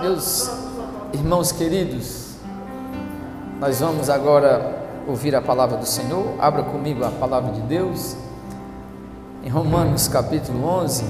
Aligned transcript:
Meus 0.00 0.50
irmãos 1.12 1.52
queridos, 1.52 2.36
nós 3.60 3.80
vamos 3.80 4.08
agora 4.08 4.82
ouvir 5.06 5.36
a 5.36 5.42
palavra 5.42 5.76
do 5.76 5.84
Senhor. 5.84 6.36
Abra 6.38 6.62
comigo 6.62 7.04
a 7.04 7.10
palavra 7.10 7.52
de 7.52 7.60
Deus 7.60 8.16
em 9.44 9.50
Romanos 9.50 10.08
capítulo 10.08 10.64
11. 10.64 11.04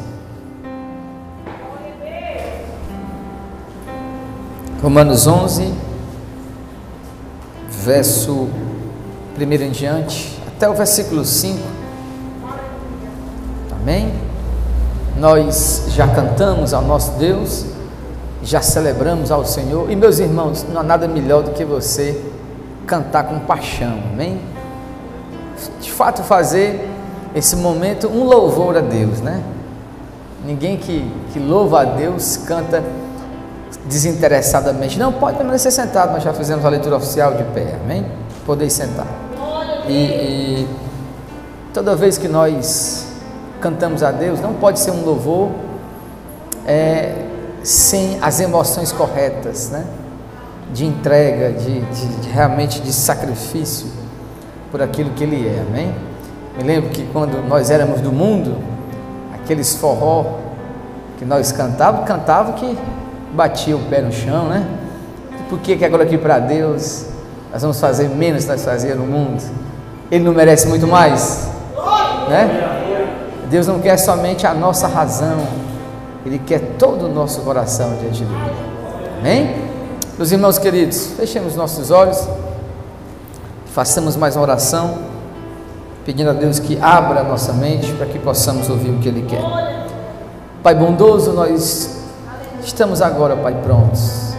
Romanos 4.83 5.27
11, 5.29 5.73
verso 7.69 8.49
1 9.39 9.53
em 9.53 9.71
diante, 9.71 10.37
até 10.49 10.69
o 10.69 10.75
versículo 10.75 11.25
5. 11.25 11.61
Amém? 13.71 14.13
Nós 15.17 15.85
já 15.91 16.09
cantamos 16.09 16.75
ao 16.75 16.83
nosso 16.83 17.13
Deus, 17.19 17.67
já 18.43 18.63
celebramos 18.63 19.31
ao 19.31 19.45
Senhor, 19.45 19.91
e 19.91 19.97
meus 19.97 20.19
irmãos, 20.19 20.65
não 20.73 20.81
há 20.81 20.85
nada 20.85 21.07
melhor 21.07 21.43
do 21.43 21.51
que 21.51 21.65
você 21.65 22.21
cantar 22.87 23.25
com 23.25 23.39
paixão, 23.41 23.99
amém? 24.13 24.41
De 25.81 25.91
fato, 25.93 26.23
fazer 26.23 26.89
esse 27.35 27.55
momento 27.57 28.09
um 28.09 28.25
louvor 28.25 28.77
a 28.77 28.81
Deus, 28.81 29.21
né? 29.21 29.43
Ninguém 30.45 30.77
que, 30.77 31.09
que 31.33 31.39
louva 31.39 31.83
a 31.83 31.85
Deus 31.85 32.39
canta 32.39 32.83
desinteressadamente. 33.85 34.99
Não, 34.99 35.13
pode 35.13 35.37
permanecer 35.37 35.71
sentado, 35.71 36.13
nós 36.13 36.23
já 36.23 36.33
fizemos 36.33 36.65
a 36.65 36.69
leitura 36.69 36.97
oficial 36.97 37.35
de 37.35 37.45
pé, 37.45 37.77
amém? 37.85 38.07
Podeis 38.47 38.73
sentar. 38.73 39.07
E, 39.87 39.93
e 39.93 40.69
toda 41.75 41.95
vez 41.95 42.17
que 42.17 42.29
nós 42.29 43.07
cantamos 43.61 44.03
a 44.03 44.11
Deus, 44.11 44.41
não 44.41 44.55
pode 44.55 44.81
ser 44.81 44.91
um 44.91 45.05
louvor 45.05 45.51
é, 46.67 47.27
sem 47.63 48.19
as 48.23 48.41
emoções 48.41 48.93
corretas, 48.93 49.71
né? 49.71 49.85
De 50.73 50.87
entrega, 50.87 51.53
de, 51.53 51.81
de, 51.81 52.07
de 52.07 52.29
realmente 52.29 52.81
de 52.81 52.93
sacrifício 52.93 53.89
por 54.71 54.81
aquilo 54.81 55.11
que 55.11 55.25
Ele 55.25 55.47
é, 55.47 55.65
amém? 55.69 55.95
Me 56.57 56.65
lembro 56.65 56.91
que 56.91 57.07
quando 57.13 57.47
nós 57.49 57.71
éramos 57.71 58.01
do 58.01 58.13
mundo, 58.13 58.57
aqueles 59.35 59.77
forró 59.77 60.39
que 61.19 61.25
nós 61.25 61.53
cantávamos, 61.53 62.07
cantava 62.07 62.53
que 62.55 62.79
batia 63.33 63.77
o 63.77 63.81
pé 63.87 64.01
no 64.01 64.13
chão, 64.13 64.49
né? 64.49 64.67
Por 65.49 65.59
que, 65.59 65.77
que 65.77 65.85
agora 65.85 66.05
aqui 66.05 66.17
para 66.17 66.39
Deus 66.39 67.07
nós 67.53 67.63
vamos 67.63 67.81
fazer 67.81 68.09
menos 68.09 68.45
que 68.45 68.51
nós 68.51 68.65
fazíamos 68.65 69.07
no 69.07 69.13
mundo? 69.13 69.43
Ele 70.11 70.25
não 70.25 70.33
merece 70.33 70.67
muito 70.69 70.87
mais, 70.87 71.49
né? 72.29 72.79
Deus 73.51 73.67
não 73.67 73.81
quer 73.81 73.97
somente 73.97 74.47
a 74.47 74.55
nossa 74.55 74.87
razão, 74.87 75.47
Ele 76.25 76.39
quer 76.39 76.77
todo 76.79 77.07
o 77.07 77.09
nosso 77.09 77.41
coração 77.43 77.97
diante 78.01 78.25
dele. 78.25 78.57
Amém? 79.19 79.71
Meus 80.17 80.33
irmãos 80.33 80.59
queridos, 80.59 81.13
fechemos 81.17 81.57
nossos 81.57 81.91
olhos, 81.91 82.29
façamos 83.67 84.17
mais 84.17 84.37
uma 84.37 84.43
oração, 84.43 84.99
pedindo 86.05 86.31
a 86.31 86.35
Deus 86.35 86.59
que 86.59 86.79
abra 86.81 87.21
a 87.21 87.25
nossa 87.25 87.53
mente 87.53 87.93
para 87.95 88.07
que 88.07 88.19
possamos 88.19 88.69
ouvir 88.69 88.91
o 88.91 88.99
que 88.99 89.09
Ele 89.09 89.23
quer. 89.23 89.43
Pai 90.63 90.75
bondoso, 90.75 91.33
nós 91.33 92.01
Estamos 92.63 93.01
agora, 93.01 93.37
Pai, 93.37 93.55
prontos. 93.63 94.35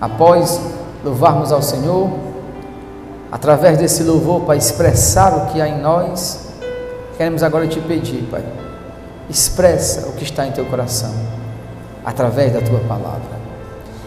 Após 0.00 0.60
louvarmos 1.04 1.52
ao 1.52 1.60
Senhor, 1.60 2.10
através 3.30 3.78
desse 3.78 4.02
louvor, 4.02 4.42
Pai, 4.42 4.56
expressar 4.56 5.36
o 5.36 5.46
que 5.52 5.60
há 5.60 5.68
em 5.68 5.80
nós, 5.80 6.48
queremos 7.16 7.42
agora 7.42 7.66
te 7.66 7.78
pedir, 7.80 8.26
Pai, 8.30 8.42
expressa 9.28 10.08
o 10.08 10.12
que 10.12 10.24
está 10.24 10.46
em 10.46 10.52
teu 10.52 10.64
coração, 10.66 11.14
através 12.04 12.52
da 12.52 12.60
tua 12.60 12.80
palavra. 12.80 13.36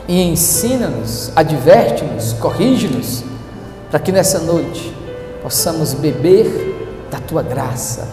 E 0.07 0.21
ensina-nos, 0.21 1.31
adverte-nos, 1.35 2.33
corrige-nos, 2.33 3.23
para 3.91 3.99
que 3.99 4.11
nessa 4.11 4.39
noite 4.39 4.93
possamos 5.41 5.93
beber 5.93 7.07
da 7.11 7.19
tua 7.19 7.43
graça 7.43 8.07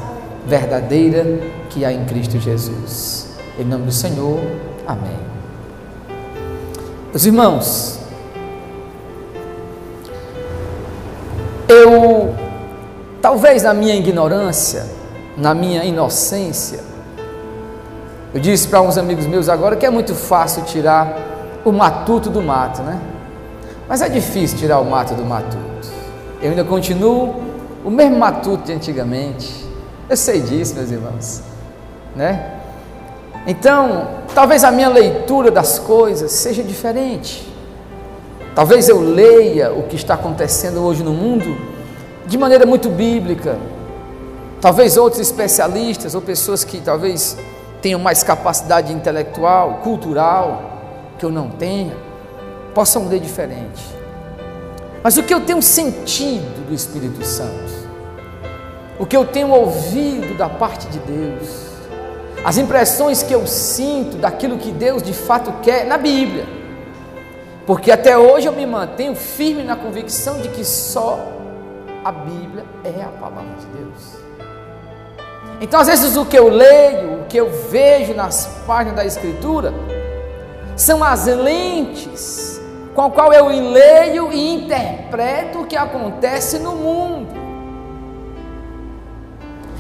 verdadeira 0.47 1.25
que 1.71 1.85
há 1.85 1.93
em 1.93 2.05
Cristo 2.05 2.39
Jesus. 2.39 3.29
Em 3.59 3.65
nome 3.65 3.87
do 3.87 3.93
Senhor. 3.93 4.41
Amém. 4.87 5.19
Meus 7.11 7.25
irmãos, 7.25 7.99
eu, 11.69 12.35
talvez 13.21 13.63
na 13.63 13.73
minha 13.75 13.97
ignorância, 13.97 14.87
na 15.37 15.55
minha 15.55 15.85
inocência, 15.85 16.81
eu 18.37 18.41
disse 18.41 18.69
para 18.69 18.83
uns 18.83 18.99
amigos 18.99 19.25
meus 19.25 19.49
agora 19.49 19.77
que 19.77 19.87
é 19.87 19.89
muito 19.89 20.15
fácil 20.15 20.63
tirar 20.65 21.17
o 21.65 21.73
matuto 21.73 22.29
do 22.29 22.43
mato, 22.43 22.83
né? 22.83 23.01
Mas 23.89 24.03
é 24.03 24.11
difícil 24.11 24.59
tirar 24.59 24.79
o 24.79 24.85
mato 24.85 25.15
do 25.15 25.25
matuto. 25.25 25.89
Eu 26.43 26.51
ainda 26.51 26.63
continuo 26.63 27.43
o 27.83 27.91
mesmo 27.91 28.19
matuto 28.19 28.65
de 28.65 28.75
antigamente. 28.75 29.65
Eu 30.07 30.19
sei 30.19 30.43
disso, 30.43 30.75
meus 30.75 30.91
irmãos, 30.91 31.41
né? 32.15 32.61
Então, 33.47 34.07
talvez 34.35 34.65
a 34.65 34.71
minha 34.71 34.91
leitura 34.91 35.51
das 35.51 35.79
coisas 35.79 36.31
seja 36.31 36.63
diferente. 36.63 37.51
Talvez 38.55 38.87
eu 38.87 39.01
leia 39.01 39.73
o 39.73 39.85
que 39.85 39.97
está 39.97 40.13
acontecendo 40.13 40.81
hoje 40.85 41.03
no 41.03 41.15
mundo 41.15 41.57
de 42.27 42.37
maneira 42.37 42.67
muito 42.67 42.91
bíblica. 42.91 43.57
Talvez 44.61 44.99
outros 44.99 45.23
especialistas 45.23 46.15
ou 46.15 46.21
pessoas 46.21 46.65
que 46.65 46.83
talvez 46.83 47.35
tenham 47.81 48.01
mais 48.01 48.23
capacidade 48.23 48.93
intelectual, 48.93 49.81
cultural, 49.83 50.77
que 51.19 51.25
eu 51.25 51.31
não 51.31 51.51
tenha, 51.51 51.97
possam 52.75 53.09
ler 53.09 53.21
diferente. 53.21 53.85
Mas 55.03 55.17
o 55.17 55.23
que 55.23 55.33
eu 55.33 55.41
tenho 55.41 55.63
sentido 55.63 56.67
do 56.67 56.75
Espírito 56.75 57.25
Santo, 57.25 57.87
o 58.99 59.07
que 59.07 59.17
eu 59.17 59.25
tenho 59.25 59.51
ouvido 59.51 60.37
da 60.37 60.49
parte 60.49 60.87
de 60.89 60.99
Deus, 60.99 61.67
as 62.45 62.59
impressões 62.59 63.23
que 63.23 63.35
eu 63.35 63.47
sinto 63.47 64.17
daquilo 64.17 64.59
que 64.59 64.71
Deus 64.73 65.03
de 65.03 65.13
fato 65.13 65.53
quer 65.63 65.87
na 65.87 65.97
Bíblia. 65.97 66.47
Porque 67.67 67.91
até 67.91 68.17
hoje 68.17 68.47
eu 68.47 68.53
me 68.53 68.65
mantenho 68.65 69.17
firme 69.17 69.65
na 69.65 69.75
convicção 69.75 70.41
de 70.41 70.49
que 70.49 70.65
só 70.65 71.19
a 72.05 72.13
Bíblia 72.13 72.65
é 72.85 73.03
a 73.03 73.09
palavra 73.21 73.57
de 73.59 73.67
Deus. 73.67 74.26
Então, 75.61 75.81
às 75.81 75.87
vezes, 75.87 76.17
o 76.17 76.27
que 76.27 76.39
eu 76.39 76.49
leio, 76.49 77.23
o 77.23 77.25
que 77.27 77.37
eu 77.37 77.51
vejo 77.71 78.15
nas 78.15 78.47
páginas 78.67 78.97
da 78.97 79.05
Escritura, 79.05 79.73
são 80.77 81.03
as 81.03 81.27
lentes 81.27 82.61
com 82.95 83.03
a 83.03 83.11
qual 83.11 83.33
eu 83.33 83.49
leio 83.49 84.33
e 84.33 84.55
interpreto 84.55 85.61
o 85.61 85.67
que 85.67 85.77
acontece 85.77 86.59
no 86.59 86.73
mundo. 86.73 87.47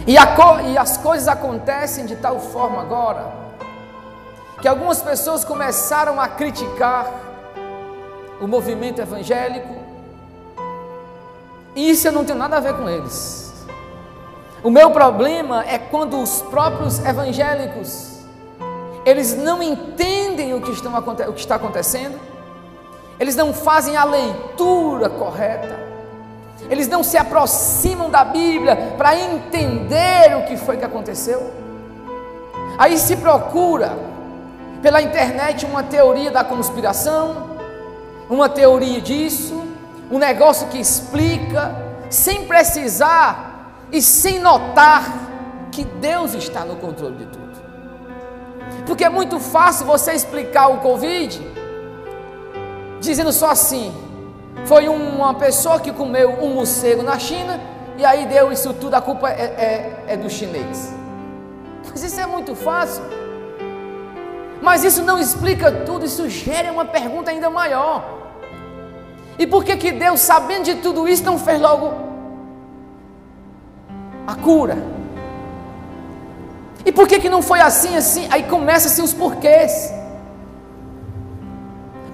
E, 0.06 0.14
e 0.14 0.78
as 0.78 0.96
coisas 0.96 1.26
acontecem 1.26 2.06
de 2.06 2.16
tal 2.16 2.38
forma 2.38 2.80
agora 2.80 3.46
que 4.60 4.68
algumas 4.68 5.02
pessoas 5.02 5.44
começaram 5.44 6.20
a 6.20 6.28
criticar 6.28 7.10
o 8.40 8.46
movimento 8.46 9.00
evangélico, 9.00 9.74
e 11.74 11.90
isso 11.90 12.08
eu 12.08 12.12
não 12.12 12.24
tenho 12.24 12.38
nada 12.38 12.56
a 12.56 12.60
ver 12.60 12.74
com 12.74 12.88
eles. 12.88 13.45
O 14.62 14.70
meu 14.70 14.90
problema 14.90 15.64
é 15.66 15.78
quando 15.78 16.20
os 16.20 16.42
próprios 16.42 16.98
evangélicos 17.04 18.16
eles 19.04 19.36
não 19.36 19.62
entendem 19.62 20.52
o 20.52 20.60
que, 20.60 20.72
estão, 20.72 20.92
o 20.98 21.32
que 21.32 21.40
está 21.40 21.54
acontecendo, 21.54 22.18
eles 23.20 23.36
não 23.36 23.54
fazem 23.54 23.96
a 23.96 24.02
leitura 24.02 25.08
correta, 25.08 25.78
eles 26.68 26.88
não 26.88 27.04
se 27.04 27.16
aproximam 27.16 28.10
da 28.10 28.24
Bíblia 28.24 28.94
para 28.98 29.16
entender 29.16 30.36
o 30.36 30.44
que 30.46 30.56
foi 30.56 30.76
que 30.76 30.84
aconteceu. 30.84 31.52
Aí 32.76 32.98
se 32.98 33.16
procura 33.16 33.96
pela 34.82 35.00
internet 35.00 35.64
uma 35.64 35.84
teoria 35.84 36.30
da 36.32 36.42
conspiração, 36.42 37.56
uma 38.28 38.48
teoria 38.48 39.00
disso, 39.00 39.64
um 40.10 40.18
negócio 40.18 40.66
que 40.66 40.80
explica, 40.80 41.74
sem 42.10 42.44
precisar 42.46 43.55
e 43.92 44.02
sem 44.02 44.38
notar 44.38 45.04
que 45.70 45.84
Deus 45.84 46.34
está 46.34 46.64
no 46.64 46.76
controle 46.76 47.16
de 47.16 47.26
tudo. 47.26 47.46
Porque 48.86 49.04
é 49.04 49.08
muito 49.08 49.38
fácil 49.38 49.86
você 49.86 50.12
explicar 50.12 50.68
o 50.68 50.78
Covid 50.78 51.40
dizendo 53.00 53.32
só 53.32 53.50
assim: 53.50 53.94
foi 54.64 54.88
uma 54.88 55.34
pessoa 55.34 55.80
que 55.80 55.92
comeu 55.92 56.30
um 56.42 56.54
morcego 56.54 57.02
na 57.02 57.18
China 57.18 57.60
e 57.98 58.04
aí 58.04 58.26
deu 58.26 58.52
isso 58.52 58.72
tudo, 58.74 58.94
a 58.94 59.00
culpa 59.00 59.30
é, 59.30 59.42
é, 59.42 60.04
é 60.08 60.16
do 60.16 60.28
chinês. 60.28 60.92
Mas 61.90 62.02
isso 62.02 62.20
é 62.20 62.26
muito 62.26 62.54
fácil. 62.54 63.02
Mas 64.60 64.84
isso 64.84 65.02
não 65.02 65.18
explica 65.18 65.70
tudo, 65.70 66.04
isso 66.04 66.28
gera 66.28 66.72
uma 66.72 66.84
pergunta 66.84 67.30
ainda 67.30 67.48
maior. 67.48 68.04
E 69.38 69.46
por 69.46 69.64
que 69.64 69.76
que 69.76 69.92
Deus, 69.92 70.20
sabendo 70.20 70.64
de 70.64 70.76
tudo 70.76 71.06
isso, 71.06 71.24
não 71.24 71.38
fez 71.38 71.60
logo 71.60 72.05
a 74.26 74.34
cura? 74.34 74.76
E 76.84 76.92
por 76.92 77.08
que 77.08 77.18
que 77.18 77.28
não 77.28 77.42
foi 77.42 77.60
assim, 77.60 77.96
assim? 77.96 78.28
Aí 78.30 78.44
começa 78.44 78.88
assim 78.88 79.02
os 79.02 79.12
porquês. 79.12 79.92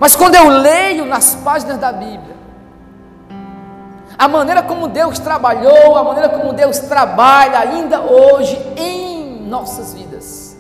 Mas 0.00 0.16
quando 0.16 0.34
eu 0.34 0.48
leio 0.48 1.04
nas 1.06 1.34
páginas 1.36 1.78
da 1.78 1.92
Bíblia, 1.92 2.36
a 4.18 4.28
maneira 4.28 4.62
como 4.62 4.88
Deus 4.88 5.18
trabalhou, 5.18 5.96
a 5.96 6.02
maneira 6.02 6.28
como 6.28 6.52
Deus 6.52 6.78
trabalha 6.78 7.58
ainda 7.58 8.00
hoje 8.00 8.56
em 8.76 9.46
nossas 9.46 9.92
vidas, 9.92 10.56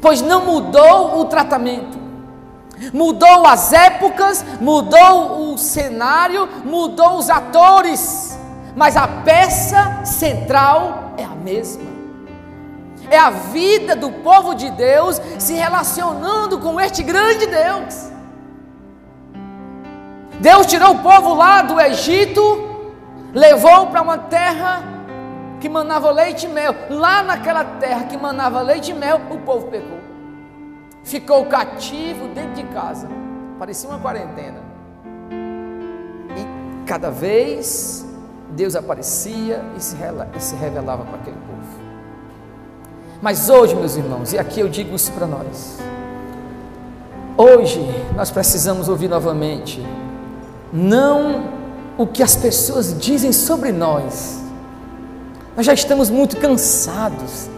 pois 0.00 0.20
não 0.20 0.44
mudou 0.44 1.20
o 1.20 1.24
tratamento, 1.26 1.98
mudou 2.92 3.46
as 3.46 3.72
épocas, 3.72 4.44
mudou 4.60 5.52
o 5.52 5.58
cenário, 5.58 6.48
mudou 6.64 7.16
os 7.18 7.30
atores, 7.30 8.38
mas 8.74 8.96
a 8.96 9.06
peça 9.06 10.04
central 10.04 11.12
é 11.16 11.24
a 11.24 11.28
mesma. 11.28 11.90
É 13.10 13.18
a 13.18 13.30
vida 13.30 13.94
do 13.94 14.10
povo 14.10 14.54
de 14.54 14.70
Deus 14.70 15.20
se 15.38 15.52
relacionando 15.52 16.58
com 16.58 16.80
este 16.80 17.02
grande 17.02 17.46
Deus. 17.46 18.10
Deus 20.40 20.66
tirou 20.66 20.92
o 20.92 20.98
povo 21.00 21.34
lá 21.34 21.62
do 21.62 21.78
Egito, 21.80 22.40
levou 23.32 23.88
para 23.88 24.02
uma 24.02 24.18
terra 24.18 24.82
que 25.60 25.68
manava 25.68 26.10
leite 26.10 26.46
e 26.46 26.48
mel. 26.48 26.74
Lá 26.90 27.22
naquela 27.22 27.64
terra 27.64 28.04
que 28.04 28.16
manava 28.16 28.60
leite 28.62 28.90
e 28.90 28.94
mel, 28.94 29.20
o 29.30 29.38
povo 29.38 29.68
pecou. 29.68 30.00
Ficou 31.04 31.44
cativo 31.46 32.28
dentro 32.28 32.54
de 32.54 32.64
casa. 32.72 33.08
Parecia 33.58 33.88
uma 33.88 33.98
quarentena. 33.98 34.60
E 36.36 36.84
cada 36.86 37.10
vez 37.10 38.04
Deus 38.54 38.76
aparecia 38.76 39.62
e 39.76 39.80
se 39.80 40.54
revelava 40.56 41.04
para 41.04 41.16
aquele 41.16 41.36
povo. 41.36 41.82
Mas 43.20 43.48
hoje, 43.48 43.74
meus 43.74 43.96
irmãos, 43.96 44.32
e 44.32 44.38
aqui 44.38 44.60
eu 44.60 44.68
digo 44.68 44.94
isso 44.94 45.12
para 45.12 45.26
nós. 45.26 45.78
Hoje 47.36 47.80
nós 48.14 48.30
precisamos 48.30 48.88
ouvir 48.88 49.08
novamente, 49.08 49.84
não 50.72 51.44
o 51.96 52.06
que 52.06 52.22
as 52.22 52.36
pessoas 52.36 52.98
dizem 52.98 53.32
sobre 53.32 53.72
nós. 53.72 54.40
Nós 55.56 55.64
já 55.64 55.72
estamos 55.72 56.10
muito 56.10 56.36
cansados 56.36 57.48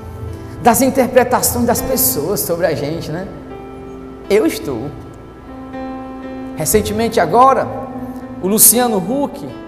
das 0.62 0.81
interpretações 0.81 1.67
das 1.67 1.81
pessoas 1.81 2.41
sobre 2.41 2.67
a 2.67 2.75
gente, 2.75 3.11
né? 3.11 3.26
Eu 4.31 4.46
estou. 4.46 4.91
Recentemente 6.56 7.19
agora, 7.20 7.67
o 8.43 8.49
Luciano 8.49 8.99
Huck 8.99 9.63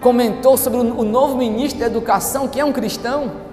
comentou 0.00 0.56
sobre 0.56 0.78
o 0.78 1.04
novo 1.04 1.36
ministro 1.36 1.80
da 1.80 1.86
Educação, 1.86 2.48
que 2.48 2.58
é 2.58 2.64
um 2.64 2.72
cristão 2.72 3.50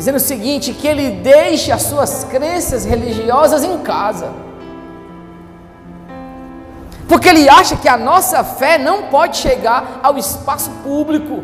dizendo 0.00 0.16
o 0.16 0.20
seguinte: 0.20 0.72
que 0.72 0.88
ele 0.88 1.10
deixe 1.22 1.70
as 1.70 1.82
suas 1.82 2.24
crenças 2.24 2.84
religiosas 2.84 3.62
em 3.62 3.78
casa. 3.78 4.32
Porque 7.06 7.28
ele 7.28 7.48
acha 7.48 7.76
que 7.76 7.88
a 7.88 7.96
nossa 7.96 8.42
fé 8.44 8.78
não 8.78 9.04
pode 9.04 9.36
chegar 9.36 10.00
ao 10.02 10.16
espaço 10.16 10.70
público. 10.82 11.42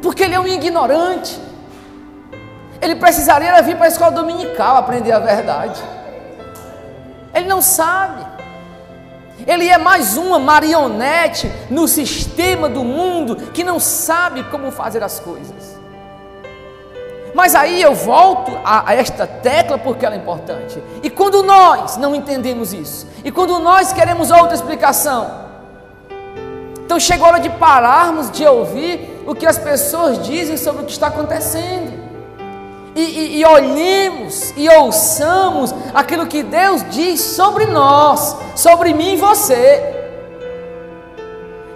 Porque 0.00 0.22
ele 0.22 0.34
é 0.34 0.40
um 0.40 0.46
ignorante. 0.46 1.38
Ele 2.80 2.94
precisaria 2.94 3.60
vir 3.62 3.76
para 3.76 3.86
a 3.86 3.88
escola 3.88 4.12
dominical 4.12 4.76
aprender 4.76 5.10
a 5.10 5.18
verdade. 5.18 5.82
Ele 7.34 7.48
não 7.48 7.60
sabe. 7.60 8.27
Ele 9.46 9.68
é 9.68 9.78
mais 9.78 10.16
uma 10.16 10.38
marionete 10.38 11.50
no 11.70 11.86
sistema 11.86 12.68
do 12.68 12.84
mundo 12.84 13.36
que 13.52 13.64
não 13.64 13.78
sabe 13.78 14.42
como 14.44 14.70
fazer 14.70 15.02
as 15.02 15.20
coisas. 15.20 15.78
Mas 17.34 17.54
aí 17.54 17.80
eu 17.80 17.94
volto 17.94 18.50
a, 18.64 18.90
a, 18.90 18.94
esta 18.94 19.26
tecla 19.26 19.78
porque 19.78 20.04
ela 20.04 20.14
é 20.14 20.18
importante. 20.18 20.82
E 21.02 21.10
quando 21.10 21.42
nós 21.42 21.96
não 21.96 22.14
entendemos 22.14 22.72
isso, 22.72 23.06
e 23.24 23.30
quando 23.30 23.58
nós 23.58 23.92
queremos 23.92 24.30
outra 24.30 24.54
explicação, 24.54 25.46
então 26.84 26.98
chegou 26.98 27.26
a 27.26 27.32
hora 27.32 27.40
de 27.40 27.50
pararmos 27.50 28.30
de 28.30 28.46
ouvir 28.46 29.22
o 29.26 29.34
que 29.34 29.46
as 29.46 29.58
pessoas 29.58 30.26
dizem 30.26 30.56
sobre 30.56 30.82
o 30.82 30.84
que 30.86 30.92
está 30.92 31.08
acontecendo. 31.08 32.07
E, 32.94 33.00
e, 33.00 33.40
e 33.40 33.44
olhemos 33.44 34.52
e 34.56 34.68
ouçamos 34.68 35.74
aquilo 35.94 36.26
que 36.26 36.42
Deus 36.42 36.84
diz 36.90 37.20
sobre 37.20 37.66
nós, 37.66 38.36
sobre 38.56 38.92
mim 38.92 39.14
e 39.14 39.16
você. 39.16 39.94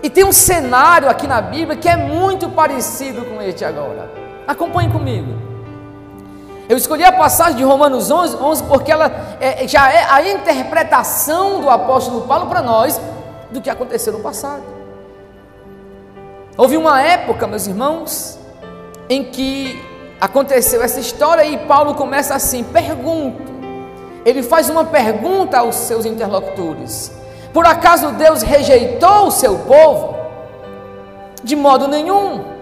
E 0.03 0.11
tem 0.11 0.25
um 0.25 0.33
cenário 0.33 1.09
aqui 1.09 1.27
na 1.27 1.41
Bíblia 1.41 1.77
que 1.77 1.89
é 1.89 1.97
muito 1.97 2.49
parecido 2.49 3.25
com 3.25 3.41
este 3.41 3.65
agora. 3.65 4.11
Acompanhe 4.47 4.91
comigo. 4.91 5.33
Eu 6.69 6.77
escolhi 6.77 7.05
a 7.05 7.13
passagem 7.13 7.57
de 7.57 7.65
Romanos 7.65 8.11
11, 8.11 8.37
11 8.37 8.63
porque 8.65 8.91
ela 8.91 9.11
é, 9.41 9.67
já 9.69 9.93
é 9.93 10.05
a 10.05 10.29
interpretação 10.29 11.61
do 11.61 11.69
apóstolo 11.69 12.23
Paulo 12.23 12.47
para 12.47 12.63
nós 12.63 13.01
do 13.51 13.61
que 13.61 13.71
aconteceu 13.71 14.13
no 14.13 14.21
passado. 14.21 14.63
Houve 16.57 16.77
uma 16.77 17.01
época, 17.01 17.47
meus 17.47 17.67
irmãos, 17.67 18.39
em 19.09 19.25
que 19.25 19.81
aconteceu 20.23 20.81
essa 20.81 21.01
história 21.01 21.45
e 21.45 21.59
Paulo 21.67 21.95
começa 21.95 22.35
assim: 22.35 22.63
pergunto. 22.63 23.51
Ele 24.25 24.41
faz 24.41 24.71
uma 24.71 24.85
pergunta 24.85 25.59
aos 25.59 25.75
seus 25.75 26.07
interlocutores: 26.07 27.13
Por 27.53 27.67
acaso 27.67 28.13
Deus 28.13 28.43
rejeitou 28.43 29.27
o 29.27 29.31
seu 29.33 29.59
povo? 29.59 30.17
De 31.43 31.57
modo 31.57 31.89
nenhum 31.89 32.53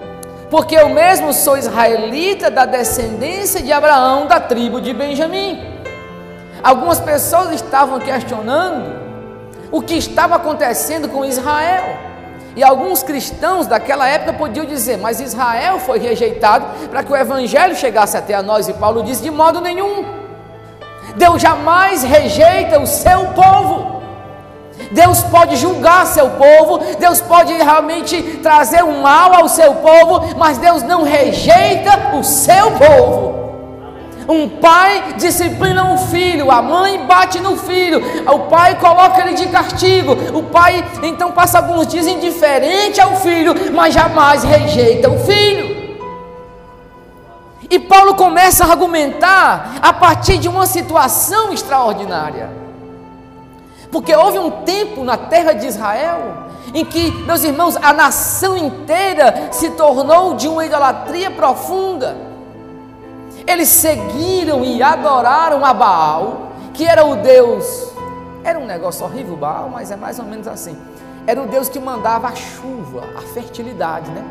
porque 0.50 0.74
eu 0.74 0.88
mesmo 0.88 1.32
sou 1.32 1.56
israelita 1.56 2.50
da 2.50 2.66
descendência 2.66 3.62
de 3.62 3.72
Abraão, 3.72 4.26
da 4.26 4.40
tribo 4.40 4.80
de 4.80 4.92
Benjamim. 4.92 5.62
Algumas 6.60 6.98
pessoas 6.98 7.52
estavam 7.52 8.00
questionando 8.00 8.98
o 9.70 9.80
que 9.80 9.94
estava 9.94 10.34
acontecendo 10.34 11.08
com 11.08 11.24
Israel. 11.24 12.09
E 12.56 12.64
alguns 12.64 13.02
cristãos 13.02 13.66
daquela 13.66 14.08
época 14.08 14.32
podiam 14.32 14.66
dizer: 14.66 14.98
Mas 14.98 15.20
Israel 15.20 15.78
foi 15.78 15.98
rejeitado 15.98 16.66
para 16.88 17.02
que 17.02 17.12
o 17.12 17.16
evangelho 17.16 17.76
chegasse 17.76 18.16
até 18.16 18.34
a 18.34 18.42
nós. 18.42 18.68
E 18.68 18.72
Paulo 18.72 19.02
disse: 19.02 19.22
De 19.22 19.30
modo 19.30 19.60
nenhum. 19.60 20.04
Deus 21.16 21.40
jamais 21.40 22.02
rejeita 22.02 22.78
o 22.78 22.86
seu 22.86 23.26
povo. 23.28 24.00
Deus 24.92 25.22
pode 25.22 25.56
julgar 25.56 26.06
seu 26.06 26.30
povo, 26.30 26.78
Deus 26.98 27.20
pode 27.20 27.52
realmente 27.52 28.20
trazer 28.42 28.82
um 28.82 29.02
mal 29.02 29.34
ao 29.34 29.48
seu 29.48 29.74
povo, 29.74 30.36
mas 30.36 30.58
Deus 30.58 30.82
não 30.82 31.02
rejeita 31.02 32.16
o 32.16 32.24
seu 32.24 32.72
povo. 32.72 33.39
Um 34.30 34.48
pai 34.48 35.14
disciplina 35.16 35.82
um 35.82 35.98
filho, 35.98 36.52
a 36.52 36.62
mãe 36.62 37.04
bate 37.04 37.40
no 37.40 37.56
filho, 37.56 38.00
o 38.32 38.38
pai 38.48 38.78
coloca 38.78 39.20
ele 39.22 39.34
de 39.34 39.48
castigo, 39.48 40.12
o 40.32 40.44
pai 40.44 40.84
então 41.02 41.32
passa 41.32 41.58
alguns 41.58 41.88
dias 41.88 42.06
indiferente 42.06 43.00
ao 43.00 43.16
filho, 43.16 43.52
mas 43.72 43.92
jamais 43.92 44.44
rejeita 44.44 45.10
o 45.10 45.18
filho. 45.18 45.98
E 47.68 47.76
Paulo 47.80 48.14
começa 48.14 48.64
a 48.64 48.70
argumentar 48.70 49.78
a 49.82 49.92
partir 49.92 50.38
de 50.38 50.48
uma 50.48 50.64
situação 50.64 51.52
extraordinária. 51.52 52.50
Porque 53.90 54.14
houve 54.14 54.38
um 54.38 54.62
tempo 54.62 55.02
na 55.02 55.16
terra 55.16 55.52
de 55.54 55.66
Israel 55.66 56.50
em 56.72 56.84
que, 56.84 57.10
meus 57.26 57.42
irmãos, 57.42 57.76
a 57.82 57.92
nação 57.92 58.56
inteira 58.56 59.48
se 59.50 59.70
tornou 59.70 60.34
de 60.34 60.46
uma 60.46 60.64
idolatria 60.64 61.32
profunda. 61.32 62.29
Eles 63.46 63.68
seguiram 63.68 64.64
e 64.64 64.82
adoraram 64.82 65.64
a 65.64 65.72
Baal, 65.72 66.52
que 66.74 66.84
era 66.84 67.04
o 67.04 67.16
Deus. 67.16 67.92
Era 68.42 68.58
um 68.58 68.66
negócio 68.66 69.04
horrível, 69.04 69.36
Baal, 69.36 69.68
mas 69.68 69.90
é 69.90 69.96
mais 69.96 70.18
ou 70.18 70.24
menos 70.24 70.46
assim. 70.46 70.76
Era 71.26 71.42
o 71.42 71.46
Deus 71.46 71.68
que 71.68 71.78
mandava 71.78 72.28
a 72.28 72.34
chuva, 72.34 73.02
a 73.16 73.20
fertilidade, 73.20 74.10
né? 74.10 74.24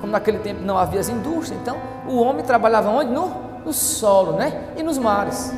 Como 0.00 0.12
naquele 0.12 0.38
tempo 0.38 0.62
não 0.62 0.78
havia 0.78 1.00
as 1.00 1.08
indústrias, 1.08 1.60
então 1.60 1.76
o 2.08 2.20
homem 2.20 2.44
trabalhava 2.44 2.88
onde? 2.88 3.10
No, 3.10 3.32
no 3.64 3.72
solo, 3.72 4.32
né? 4.32 4.68
E 4.76 4.82
nos 4.82 4.98
mares. 4.98 5.52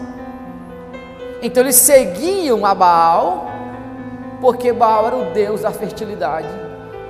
Então 1.43 1.63
eles 1.63 1.77
seguiam 1.77 2.65
a 2.65 2.75
Baal, 2.75 3.47
porque 4.41 4.73
Baal 4.73 5.07
era 5.07 5.17
o 5.17 5.33
Deus 5.33 5.61
da 5.63 5.71
fertilidade 5.71 6.49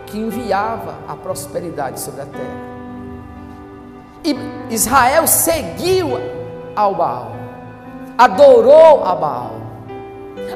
que 0.07 0.19
enviava 0.19 0.95
a 1.09 1.15
prosperidade 1.15 2.01
sobre 2.01 2.23
a 2.23 2.27
terra. 2.27 2.74
E 4.25 4.37
Israel 4.71 5.27
seguiu 5.27 6.19
ao 6.75 6.95
Baal, 6.95 7.33
adorou 8.17 9.05
a 9.05 9.15
Baal, 9.15 9.51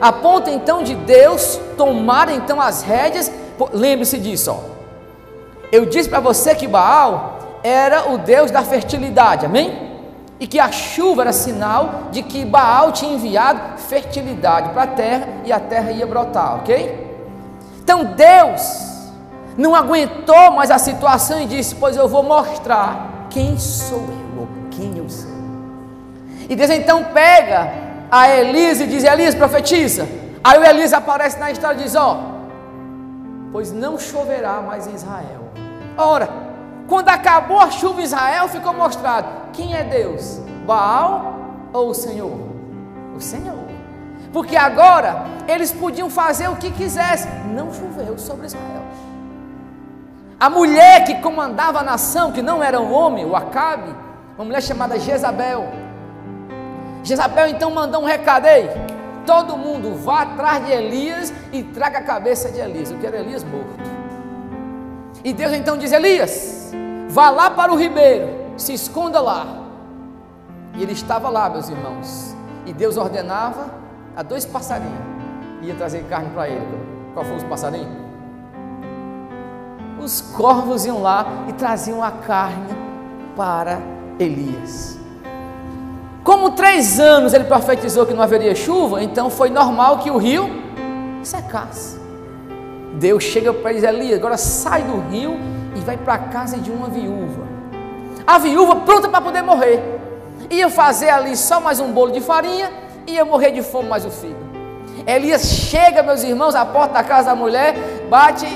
a 0.00 0.12
ponto 0.12 0.48
então 0.48 0.82
de 0.82 0.94
Deus 0.94 1.60
tomar 1.76 2.30
então 2.30 2.60
as 2.60 2.82
rédeas. 2.82 3.30
Lembre-se 3.72 4.18
disso, 4.18 4.52
ó. 4.52 4.78
Eu 5.70 5.84
disse 5.84 6.08
para 6.08 6.20
você 6.20 6.54
que 6.54 6.66
Baal 6.66 7.38
era 7.62 8.10
o 8.10 8.18
Deus 8.18 8.50
da 8.50 8.62
fertilidade, 8.62 9.44
amém? 9.44 9.88
e 10.40 10.46
que 10.46 10.58
a 10.58 10.70
chuva 10.70 11.22
era 11.22 11.32
sinal 11.32 12.04
de 12.10 12.22
que 12.22 12.44
Baal 12.44 12.92
tinha 12.92 13.12
enviado 13.12 13.60
fertilidade 13.78 14.70
para 14.70 14.84
a 14.84 14.86
terra 14.86 15.28
e 15.44 15.52
a 15.52 15.58
terra 15.58 15.90
ia 15.90 16.06
brotar, 16.06 16.56
ok? 16.56 17.06
Então 17.82 18.04
Deus 18.04 19.10
não 19.56 19.74
aguentou 19.74 20.52
mais 20.52 20.70
a 20.70 20.78
situação 20.78 21.40
e 21.40 21.46
disse: 21.46 21.74
Pois 21.74 21.96
eu 21.96 22.06
vou 22.06 22.22
mostrar 22.22 23.17
quem 23.38 23.56
sou 23.56 24.00
eu, 24.00 24.40
ou 24.40 24.48
quem 24.68 24.98
eu 24.98 25.08
sou. 25.08 25.30
E 26.48 26.56
Deus 26.56 26.70
então 26.70 27.04
pega 27.04 27.70
a 28.10 28.28
Elias 28.28 28.80
e 28.80 28.86
diz: 28.88 29.04
Elias, 29.04 29.32
profetiza. 29.32 30.08
Aí 30.42 30.58
o 30.58 30.64
Elias 30.64 30.92
aparece 30.92 31.38
na 31.38 31.52
história 31.52 31.78
e 31.78 31.84
diz: 31.84 31.94
Ó, 31.94 32.20
pois 33.52 33.70
não 33.70 33.96
choverá 33.96 34.60
mais 34.60 34.88
em 34.88 34.94
Israel. 34.94 35.52
Ora, 35.96 36.28
quando 36.88 37.10
acabou 37.10 37.60
a 37.60 37.70
chuva 37.70 38.00
em 38.00 38.04
Israel, 38.04 38.48
ficou 38.48 38.74
mostrado 38.74 39.28
quem 39.52 39.72
é 39.72 39.84
Deus: 39.84 40.40
Baal 40.66 41.36
ou 41.72 41.90
o 41.90 41.94
Senhor? 41.94 42.40
O 43.16 43.20
Senhor. 43.20 43.68
Porque 44.32 44.56
agora 44.56 45.26
eles 45.46 45.70
podiam 45.70 46.10
fazer 46.10 46.48
o 46.48 46.56
que 46.56 46.72
quisessem, 46.72 47.30
não 47.54 47.72
choveu 47.72 48.18
sobre 48.18 48.46
Israel. 48.46 48.82
A 50.40 50.48
mulher 50.48 51.04
que 51.04 51.16
comandava 51.16 51.80
a 51.80 51.82
nação, 51.82 52.30
que 52.30 52.40
não 52.40 52.62
era 52.62 52.80
um 52.80 52.92
homem, 52.92 53.24
o 53.24 53.34
Acabe, 53.34 53.92
uma 54.36 54.44
mulher 54.44 54.62
chamada 54.62 54.98
Jezabel. 54.98 55.66
Jezabel 57.02 57.48
então 57.48 57.72
mandou 57.72 58.02
um 58.02 58.04
recado: 58.04 58.46
Ei, 58.46 58.70
todo 59.26 59.56
mundo 59.56 59.96
vá 59.96 60.22
atrás 60.22 60.64
de 60.64 60.70
Elias 60.70 61.32
e 61.52 61.64
traga 61.64 61.98
a 61.98 62.02
cabeça 62.02 62.52
de 62.52 62.60
Elias. 62.60 62.90
Eu 62.90 62.98
quero 62.98 63.16
Elias 63.16 63.42
morto. 63.42 63.82
E 65.24 65.32
Deus 65.32 65.52
então 65.52 65.76
diz: 65.76 65.90
Elias, 65.90 66.72
vá 67.08 67.30
lá 67.30 67.50
para 67.50 67.72
o 67.72 67.76
ribeiro, 67.76 68.28
se 68.56 68.72
esconda 68.72 69.20
lá. 69.20 69.44
E 70.74 70.82
ele 70.82 70.92
estava 70.92 71.28
lá, 71.28 71.50
meus 71.50 71.68
irmãos. 71.68 72.36
E 72.64 72.72
Deus 72.72 72.96
ordenava 72.96 73.74
a 74.14 74.22
dois 74.22 74.44
passarinhos, 74.44 75.02
ia 75.62 75.74
trazer 75.74 76.04
carne 76.04 76.30
para 76.30 76.48
ele. 76.48 76.78
Qual 77.12 77.24
foi 77.24 77.36
os 77.36 77.44
passarinhos? 77.44 78.07
Os 80.00 80.20
corvos 80.20 80.86
iam 80.86 81.02
lá 81.02 81.44
e 81.48 81.52
traziam 81.52 82.02
a 82.02 82.10
carne 82.10 82.74
para 83.36 83.80
Elias. 84.18 84.98
Como 86.24 86.50
três 86.50 87.00
anos 87.00 87.32
ele 87.32 87.44
profetizou 87.44 88.04
que 88.04 88.12
não 88.12 88.22
haveria 88.22 88.54
chuva, 88.54 89.02
então 89.02 89.30
foi 89.30 89.48
normal 89.48 89.98
que 89.98 90.10
o 90.10 90.16
rio 90.16 90.48
secasse. 91.22 91.98
Deus 92.94 93.22
chega 93.22 93.52
para 93.52 93.72
Elias, 93.72 94.18
agora 94.18 94.36
sai 94.36 94.82
do 94.82 95.00
rio 95.08 95.38
e 95.76 95.80
vai 95.80 95.96
para 95.96 96.14
a 96.14 96.18
casa 96.18 96.58
de 96.58 96.70
uma 96.70 96.88
viúva. 96.88 97.46
A 98.26 98.38
viúva 98.38 98.76
pronta 98.76 99.08
para 99.08 99.20
poder 99.20 99.42
morrer. 99.42 99.82
Ia 100.50 100.68
fazer 100.68 101.08
ali 101.08 101.36
só 101.36 101.60
mais 101.60 101.80
um 101.80 101.92
bolo 101.92 102.12
de 102.12 102.20
farinha, 102.20 102.70
ia 103.06 103.24
morrer 103.24 103.50
de 103.50 103.62
fome 103.62 103.88
mais 103.88 104.04
o 104.04 104.10
filho. 104.10 104.36
Elias 105.06 105.42
chega, 105.46 106.02
meus 106.02 106.22
irmãos, 106.22 106.54
à 106.54 106.64
porta 106.64 106.94
da 106.94 107.02
casa 107.02 107.30
da 107.30 107.34
mulher, 107.34 107.74
bate, 108.10 108.46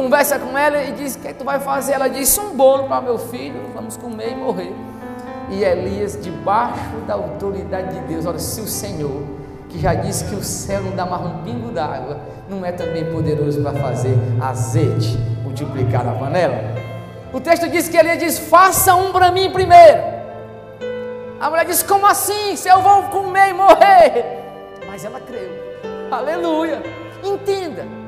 conversa 0.00 0.38
com 0.38 0.56
ela 0.56 0.82
e 0.82 0.92
diz: 0.92 1.14
O 1.14 1.18
que, 1.18 1.28
é 1.28 1.32
que 1.32 1.38
tu 1.38 1.44
vai 1.44 1.60
fazer? 1.60 1.92
Ela 1.92 2.08
diz: 2.08 2.36
Um 2.38 2.56
bolo 2.56 2.88
para 2.88 3.02
meu 3.02 3.18
filho, 3.18 3.60
vamos 3.74 3.96
comer 3.96 4.32
e 4.32 4.34
morrer. 4.34 4.74
E 5.50 5.62
Elias, 5.62 6.18
debaixo 6.20 6.96
da 7.06 7.14
autoridade 7.14 7.94
de 7.94 8.00
Deus, 8.06 8.24
olha, 8.24 8.38
se 8.38 8.60
o 8.60 8.66
Senhor, 8.66 9.22
que 9.68 9.78
já 9.78 9.94
disse 9.94 10.24
que 10.24 10.34
o 10.34 10.42
céu 10.42 10.80
não 10.80 10.92
dá 10.92 11.04
mais 11.04 11.22
um 11.26 11.42
pingo 11.42 11.70
d'água, 11.70 12.18
não 12.48 12.64
é 12.64 12.72
também 12.72 13.04
poderoso 13.12 13.60
para 13.62 13.72
fazer 13.72 14.16
azeite 14.40 15.18
multiplicar 15.42 16.04
na 16.04 16.12
panela? 16.12 16.80
O 17.32 17.40
texto 17.40 17.68
diz 17.68 17.88
que 17.88 17.96
Elias 17.96 18.18
diz: 18.18 18.38
Faça 18.38 18.94
um 18.94 19.12
para 19.12 19.30
mim 19.30 19.50
primeiro. 19.50 20.02
A 21.38 21.50
mulher 21.50 21.66
diz: 21.66 21.82
Como 21.82 22.06
assim? 22.06 22.56
Se 22.56 22.68
eu 22.68 22.80
vou 22.80 23.02
comer 23.04 23.50
e 23.50 23.52
morrer? 23.52 24.24
Mas 24.86 25.04
ela 25.04 25.20
creu. 25.20 25.50
Aleluia. 26.10 26.82
Entenda. 27.22 27.99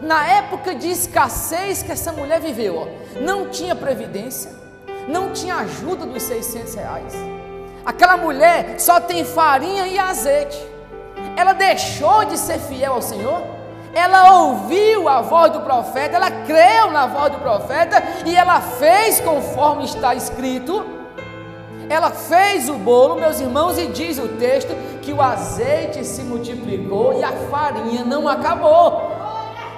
Na 0.00 0.26
época 0.26 0.74
de 0.74 0.90
escassez 0.90 1.82
que 1.82 1.92
essa 1.92 2.12
mulher 2.12 2.40
viveu, 2.40 2.76
ó, 2.76 3.20
não 3.20 3.48
tinha 3.48 3.74
previdência, 3.74 4.52
não 5.06 5.32
tinha 5.32 5.56
ajuda 5.56 6.06
dos 6.06 6.22
600 6.22 6.74
reais. 6.74 7.14
Aquela 7.84 8.16
mulher 8.16 8.78
só 8.78 9.00
tem 9.00 9.24
farinha 9.24 9.86
e 9.86 9.98
azeite 9.98 10.70
ela 11.36 11.52
deixou 11.52 12.24
de 12.24 12.38
ser 12.38 12.58
fiel 12.58 12.94
ao 12.94 13.02
Senhor? 13.02 13.42
Ela 13.92 14.40
ouviu 14.42 15.08
a 15.08 15.20
voz 15.20 15.52
do 15.52 15.60
profeta, 15.60 16.16
ela 16.16 16.30
creu 16.30 16.90
na 16.90 17.06
voz 17.06 17.32
do 17.32 17.38
profeta 17.38 18.02
e 18.24 18.36
ela 18.36 18.60
fez 18.60 19.20
conforme 19.20 19.84
está 19.84 20.14
escrito. 20.14 20.84
Ela 21.88 22.10
fez 22.10 22.68
o 22.68 22.74
bolo, 22.74 23.16
meus 23.16 23.40
irmãos, 23.40 23.76
e 23.76 23.86
diz 23.88 24.18
o 24.18 24.28
texto 24.28 24.72
que 25.02 25.12
o 25.12 25.20
azeite 25.20 26.04
se 26.04 26.22
multiplicou 26.22 27.18
e 27.18 27.24
a 27.24 27.32
farinha 27.50 28.04
não 28.04 28.28
acabou 28.28 29.09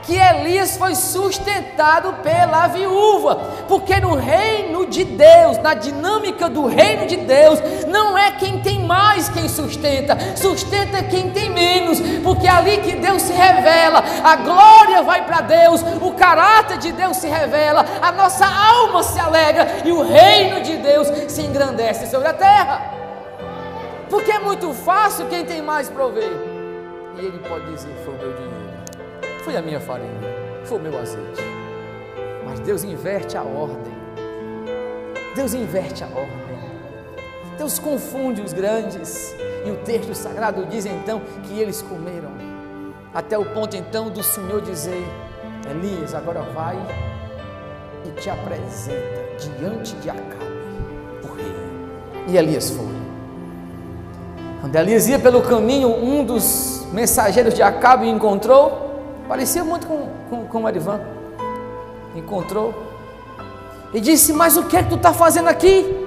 que 0.02 0.16
Elias 0.16 0.76
foi 0.76 0.94
sustentado 0.94 2.14
pela 2.22 2.66
viúva, 2.66 3.36
porque 3.68 4.00
no 4.00 4.14
reino 4.14 4.86
de 4.86 5.04
Deus, 5.04 5.58
na 5.58 5.74
dinâmica 5.74 6.48
do 6.48 6.66
reino 6.66 7.06
de 7.06 7.16
Deus, 7.16 7.60
não 7.86 8.18
é 8.18 8.32
quem 8.32 8.60
tem 8.60 8.84
mais 8.84 9.28
quem 9.28 9.48
sustenta, 9.48 10.16
sustenta 10.36 11.02
quem 11.04 11.30
tem 11.30 11.50
menos, 11.50 12.00
porque 12.22 12.46
é 12.46 12.50
ali 12.50 12.78
que 12.78 12.96
Deus 12.96 13.22
se 13.22 13.32
revela, 13.32 14.02
a 14.24 14.36
glória 14.36 15.02
vai 15.02 15.24
para 15.24 15.40
Deus, 15.40 15.82
o 16.00 16.12
caráter 16.12 16.78
de 16.78 16.92
Deus 16.92 17.16
se 17.16 17.28
revela, 17.28 17.84
a 18.00 18.12
nossa 18.12 18.46
alma 18.46 19.02
se 19.02 19.18
alegra 19.18 19.66
e 19.84 19.92
o 19.92 20.02
reino 20.02 20.60
de 20.62 20.76
Deus 20.76 21.08
se 21.28 21.42
engrandece 21.42 22.08
sobre 22.10 22.28
a 22.28 22.34
terra. 22.34 23.02
Porque 24.10 24.30
é 24.30 24.38
muito 24.38 24.74
fácil 24.74 25.26
quem 25.26 25.44
tem 25.44 25.62
mais 25.62 25.88
prover. 25.88 26.32
E 27.16 27.20
ele 27.24 27.38
pode 27.48 27.64
dizer: 27.72 27.94
Foi 28.04 28.14
o 28.14 28.18
meu 28.18 28.32
dinheiro 28.34 28.61
foi 29.42 29.56
a 29.56 29.62
minha 29.62 29.80
farinha, 29.80 30.20
foi 30.64 30.78
o 30.78 30.80
meu 30.80 30.98
azeite. 30.98 31.42
Mas 32.44 32.60
Deus 32.60 32.84
inverte 32.84 33.36
a 33.36 33.42
ordem. 33.42 33.92
Deus 35.34 35.54
inverte 35.54 36.04
a 36.04 36.06
ordem. 36.06 36.42
Deus 37.58 37.78
confunde 37.78 38.40
os 38.40 38.52
grandes. 38.52 39.34
E 39.64 39.70
o 39.70 39.76
texto 39.78 40.14
sagrado 40.14 40.64
diz 40.66 40.86
então 40.86 41.20
que 41.44 41.58
eles 41.58 41.82
comeram. 41.82 42.30
Até 43.14 43.38
o 43.38 43.44
ponto 43.44 43.76
então 43.76 44.10
do 44.10 44.22
Senhor 44.22 44.60
dizer: 44.62 45.04
Elias, 45.70 46.14
agora 46.14 46.42
vai 46.54 46.78
e 48.04 48.10
te 48.20 48.30
apresenta 48.30 49.22
diante 49.38 49.94
de 49.96 50.10
Acabe, 50.10 50.46
o 51.22 51.34
rei. 51.34 51.52
E 52.28 52.36
Elias 52.36 52.70
foi. 52.70 53.02
Quando 54.60 54.76
Elias 54.76 55.08
ia 55.08 55.18
pelo 55.18 55.42
caminho, 55.42 55.88
um 55.88 56.24
dos 56.24 56.86
mensageiros 56.92 57.54
de 57.54 57.62
Acabe 57.62 58.08
encontrou 58.08 58.81
Parecia 59.28 59.64
muito 59.64 59.86
com, 59.86 60.08
com, 60.28 60.46
com 60.46 60.62
o 60.62 60.66
Arivan. 60.66 61.00
Encontrou 62.14 62.74
e 63.92 64.00
disse: 64.00 64.32
Mas 64.32 64.56
o 64.56 64.64
que 64.64 64.76
é 64.76 64.82
que 64.82 64.88
tu 64.88 64.96
está 64.96 65.12
fazendo 65.12 65.48
aqui? 65.48 65.98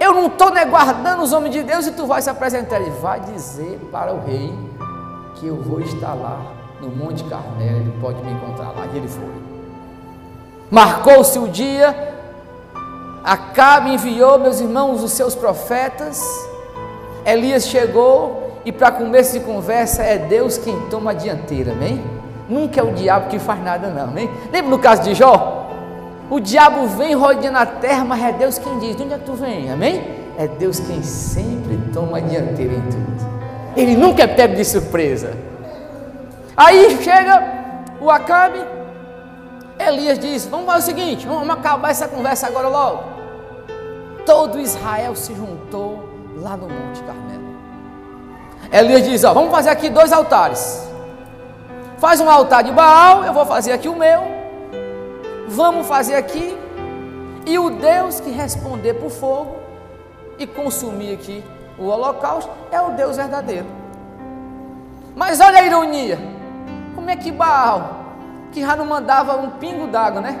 Eu 0.00 0.12
não 0.12 0.26
estou 0.26 0.50
né, 0.50 0.64
guardando 0.64 1.22
os 1.22 1.32
homens 1.32 1.54
de 1.54 1.62
Deus 1.62 1.86
e 1.86 1.92
tu 1.92 2.06
vai 2.06 2.20
se 2.20 2.28
apresentar. 2.28 2.80
Ele 2.80 2.90
vai 2.90 3.20
dizer 3.20 3.78
para 3.90 4.12
o 4.12 4.20
rei 4.24 4.52
que 5.36 5.46
eu 5.46 5.56
vou 5.56 5.80
estar 5.80 6.14
lá 6.14 6.40
no 6.80 6.88
Monte 6.88 7.24
Carmelo. 7.24 7.76
Ele 7.76 7.94
pode 8.00 8.22
me 8.22 8.32
encontrar 8.32 8.70
lá. 8.72 8.86
E 8.92 8.96
ele 8.96 9.08
foi. 9.08 9.24
Marcou-se 10.70 11.38
o 11.38 11.48
dia. 11.48 12.12
Acabe 13.22 13.94
enviou, 13.94 14.38
meus 14.38 14.60
irmãos, 14.60 15.02
os 15.02 15.12
seus 15.12 15.34
profetas. 15.34 16.22
Elias 17.24 17.66
chegou 17.66 18.60
e 18.64 18.72
para 18.72 18.90
começo 18.90 19.38
de 19.38 19.44
conversa 19.44 20.02
é 20.02 20.18
Deus 20.18 20.58
quem 20.58 20.78
toma 20.88 21.12
a 21.12 21.14
dianteira, 21.14 21.72
amém? 21.72 22.02
Nunca 22.48 22.80
é 22.80 22.82
o 22.82 22.92
diabo 22.92 23.28
que 23.28 23.38
faz 23.38 23.62
nada, 23.62 23.88
não. 23.88 24.08
Nem, 24.08 24.30
lembra 24.52 24.70
no 24.70 24.78
caso 24.78 25.02
de 25.02 25.14
Jó? 25.14 25.70
O 26.30 26.40
diabo 26.40 26.86
vem 26.88 27.14
rodeando 27.14 27.58
a 27.58 27.66
terra, 27.66 28.04
mas 28.04 28.22
é 28.22 28.32
Deus 28.32 28.58
quem 28.58 28.78
diz: 28.78 28.96
de 28.96 29.02
onde 29.02 29.14
é 29.14 29.18
que 29.18 29.24
tu 29.24 29.34
vem? 29.34 29.70
Amém? 29.70 30.02
É 30.38 30.46
Deus 30.46 30.80
quem 30.80 31.02
sempre 31.02 31.78
toma 31.92 32.18
a 32.18 32.20
dianteira 32.20 32.74
em 32.74 32.82
tudo. 32.82 33.34
Ele 33.76 33.96
nunca 33.96 34.24
é 34.24 34.26
pego 34.26 34.54
de 34.54 34.64
surpresa. 34.64 35.36
Aí 36.56 37.02
chega 37.02 37.42
o 38.00 38.10
Acabe, 38.10 38.58
Elias 39.78 40.18
diz: 40.18 40.46
Vamos 40.46 40.66
fazer 40.66 40.92
o 40.92 40.96
seguinte, 40.96 41.26
vamos 41.26 41.48
acabar 41.50 41.90
essa 41.90 42.08
conversa 42.08 42.46
agora 42.46 42.68
logo. 42.68 43.04
Todo 44.26 44.58
Israel 44.60 45.14
se 45.16 45.34
juntou 45.34 46.08
lá 46.36 46.56
no 46.56 46.68
Monte 46.68 47.02
Carmelo. 47.02 47.44
Elias 48.72 49.04
diz: 49.04 49.24
Ó, 49.24 49.32
vamos 49.32 49.50
fazer 49.50 49.70
aqui 49.70 49.88
dois 49.88 50.12
altares 50.12 50.93
faz 52.04 52.20
um 52.20 52.28
altar 52.28 52.62
de 52.62 52.70
Baal, 52.70 53.24
eu 53.24 53.32
vou 53.32 53.46
fazer 53.46 53.72
aqui 53.72 53.88
o 53.88 53.96
meu, 53.96 54.24
vamos 55.48 55.86
fazer 55.86 56.14
aqui, 56.16 56.54
e 57.46 57.58
o 57.58 57.70
Deus 57.70 58.20
que 58.20 58.30
responder 58.30 58.92
por 58.92 59.10
fogo 59.10 59.56
e 60.38 60.46
consumir 60.46 61.14
aqui 61.14 61.42
o 61.78 61.86
holocausto 61.86 62.50
é 62.70 62.78
o 62.78 62.90
Deus 62.90 63.16
verdadeiro. 63.16 63.64
Mas 65.16 65.40
olha 65.40 65.60
a 65.60 65.64
ironia, 65.64 66.18
como 66.94 67.08
é 67.08 67.16
que 67.16 67.32
Baal, 67.32 68.04
que 68.52 68.60
já 68.60 68.76
não 68.76 68.84
mandava 68.84 69.38
um 69.38 69.52
pingo 69.52 69.86
d'água, 69.86 70.20
né? 70.20 70.38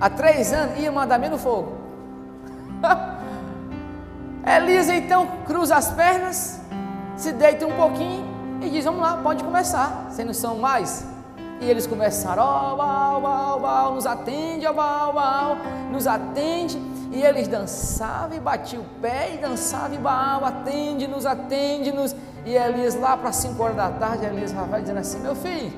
Há 0.00 0.08
três 0.08 0.52
anos 0.52 0.78
ia 0.78 0.92
mandar 0.92 1.18
menos 1.18 1.42
fogo. 1.42 1.78
Elias 4.46 4.88
então 4.88 5.26
cruza 5.46 5.74
as 5.74 5.90
pernas, 5.90 6.60
se 7.16 7.32
deita 7.32 7.66
um 7.66 7.72
pouquinho 7.72 8.31
e 8.62 8.70
diz: 8.70 8.84
Vamos 8.84 9.00
lá, 9.00 9.16
pode 9.16 9.42
começar. 9.44 10.06
Vocês 10.08 10.26
não 10.26 10.34
são 10.34 10.58
mais? 10.58 11.06
E 11.60 11.70
eles 11.70 11.86
começaram: 11.86 12.42
Ó, 12.42 12.72
oh, 12.72 12.76
Baal, 12.76 13.60
Baal, 13.60 13.94
nos 13.94 14.06
atende, 14.06 14.66
ó, 14.66 14.70
oh, 14.70 14.74
Baal, 14.74 15.56
nos 15.90 16.06
atende. 16.06 16.78
E 17.12 17.22
eles 17.22 17.46
dançavam 17.46 18.36
e 18.36 18.40
batiam 18.40 18.82
o 18.82 19.00
pé 19.00 19.34
e 19.34 19.38
dançavam 19.38 19.94
e 19.94 19.98
Baal, 19.98 20.44
atende-nos, 20.44 21.26
atende-nos. 21.26 22.16
E 22.44 22.54
Elias 22.54 22.94
lá 22.94 23.16
para 23.16 23.30
5 23.30 23.62
horas 23.62 23.76
da 23.76 23.90
tarde, 23.90 24.24
Elias 24.24 24.52
vai 24.52 24.80
dizendo 24.80 24.98
assim, 24.98 25.20
meu 25.20 25.36
filho, 25.36 25.72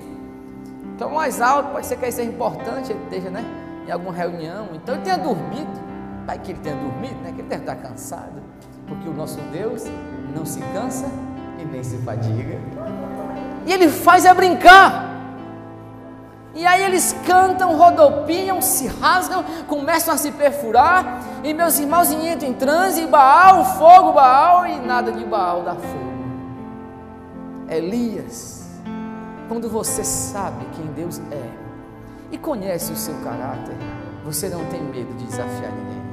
então 0.94 1.10
mais 1.10 1.40
alto, 1.40 1.70
pode 1.70 1.86
ser 1.86 1.96
que 1.96 2.06
isso 2.06 2.16
seja 2.16 2.30
importante, 2.30 2.92
ele 2.92 3.02
esteja 3.04 3.28
né, 3.28 3.44
em 3.86 3.90
alguma 3.90 4.12
reunião, 4.12 4.68
então 4.72 4.94
ele 4.94 5.04
tenha 5.04 5.18
dormido, 5.18 5.70
vai 6.24 6.38
que 6.38 6.52
ele 6.52 6.60
tenha 6.60 6.76
dormido, 6.76 7.16
né, 7.16 7.32
que 7.32 7.40
ele 7.40 7.48
deve 7.48 7.62
estar 7.62 7.76
cansado, 7.76 8.40
porque 8.86 9.08
o 9.08 9.12
nosso 9.12 9.38
Deus 9.52 9.82
não 10.34 10.46
se 10.46 10.60
cansa 10.72 11.06
e 11.58 11.64
nem 11.64 11.82
se 11.82 11.99
fadiga. 11.99 12.58
E 13.66 13.73
ele 13.73 13.88
faz 13.88 14.25
é 14.25 14.34
brincar. 14.34 15.14
E 16.54 16.64
aí 16.64 16.84
eles 16.84 17.14
cantam, 17.26 17.76
rodopiam, 17.76 18.62
se 18.62 18.87
rasgam, 18.87 19.44
começam 19.66 20.14
a 20.14 20.16
se 20.16 20.30
perfurar, 20.30 21.20
e 21.42 21.52
meus 21.52 21.80
irmãos 21.80 22.12
entram 22.12 22.49
em 22.49 22.52
transe, 22.52 23.02
e 23.02 23.06
Baal, 23.06 23.64
fogo, 23.76 24.12
Baal, 24.12 24.64
e 24.64 24.78
nada 24.78 25.11
de 25.11 25.25
Baal 25.25 25.62
dá 25.62 25.75
fogo. 25.75 26.14
Elias, 27.68 28.68
quando 29.49 29.68
você 29.68 30.04
sabe 30.04 30.64
quem 30.76 30.87
Deus 30.92 31.20
é 31.32 31.50
e 32.30 32.38
conhece 32.38 32.92
o 32.92 32.96
seu 32.96 33.14
caráter, 33.25 33.76
você 34.25 34.49
não 34.49 34.64
tem 34.66 34.80
medo 34.80 35.12
de 35.14 35.25
desafiar 35.25 35.73
ninguém. 35.73 36.04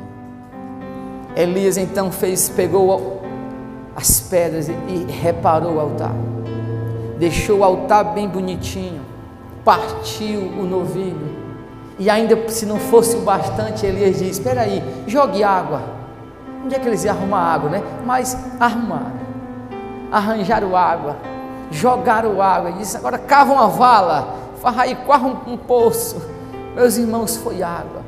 Elias 1.35 1.77
então 1.77 2.11
fez, 2.11 2.49
pegou 2.49 3.20
as 3.95 4.19
pedras 4.21 4.67
e 4.69 5.05
reparou 5.09 5.75
o 5.75 5.79
altar, 5.79 6.13
deixou 7.17 7.59
o 7.59 7.63
altar 7.63 8.13
bem 8.13 8.27
bonitinho, 8.27 9.01
partiu 9.63 10.41
o 10.41 10.63
novilho, 10.63 11.41
e 12.01 12.09
ainda 12.09 12.49
se 12.49 12.65
não 12.65 12.79
fosse 12.79 13.15
o 13.15 13.19
bastante, 13.19 13.85
Elias 13.85 14.17
diz: 14.17 14.37
Espera 14.37 14.61
aí, 14.61 14.83
jogue 15.05 15.43
água. 15.43 15.81
Onde 16.65 16.75
é 16.75 16.79
que 16.79 16.87
eles 16.87 17.03
iam 17.03 17.15
arrumar 17.15 17.53
água, 17.53 17.69
né? 17.69 17.83
Mas 18.03 18.35
arrumaram, 18.59 19.19
arranjaram 20.11 20.75
água, 20.75 21.17
jogaram 21.69 22.41
água, 22.41 22.71
e 22.71 22.73
disse: 22.73 22.97
Agora 22.97 23.19
cava 23.19 23.53
uma 23.53 23.67
vala, 23.67 24.35
quase 25.05 25.25
um, 25.25 25.53
um 25.53 25.57
poço. 25.57 26.21
Meus 26.75 26.97
irmãos, 26.97 27.37
foi 27.37 27.61
água. 27.61 28.01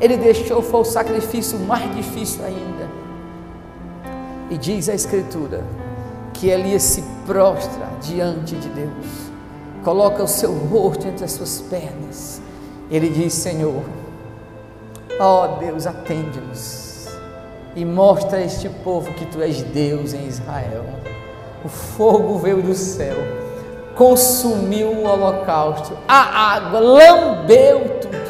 Ele 0.00 0.16
deixou, 0.16 0.62
foi 0.62 0.80
o 0.80 0.84
sacrifício 0.84 1.58
mais 1.58 1.92
difícil 1.94 2.44
ainda. 2.44 2.88
E 4.50 4.58
diz 4.58 4.88
a 4.88 4.94
Escritura 4.94 5.64
que 6.32 6.48
Elias 6.48 6.82
se 6.82 7.02
prostra 7.26 7.88
diante 8.00 8.54
de 8.56 8.68
Deus 8.68 9.34
coloca 9.84 10.24
o 10.24 10.28
seu 10.28 10.52
rosto 10.52 11.06
entre 11.06 11.24
as 11.24 11.32
suas 11.32 11.60
pernas. 11.60 12.40
Ele 12.90 13.10
diz: 13.10 13.34
Senhor, 13.34 13.82
ó 15.20 15.58
Deus, 15.58 15.86
atende-nos 15.86 17.08
e 17.76 17.84
mostra 17.84 18.38
a 18.38 18.42
este 18.42 18.68
povo 18.68 19.12
que 19.12 19.26
tu 19.26 19.42
és 19.42 19.62
Deus 19.62 20.14
em 20.14 20.26
Israel. 20.26 20.84
O 21.64 21.68
fogo 21.68 22.38
veio 22.38 22.62
do 22.62 22.74
céu, 22.74 23.16
consumiu 23.94 24.88
o 24.88 25.04
holocausto, 25.04 25.96
a 26.06 26.54
água 26.54 26.80
lambeu 26.80 28.00
tudo. 28.00 28.24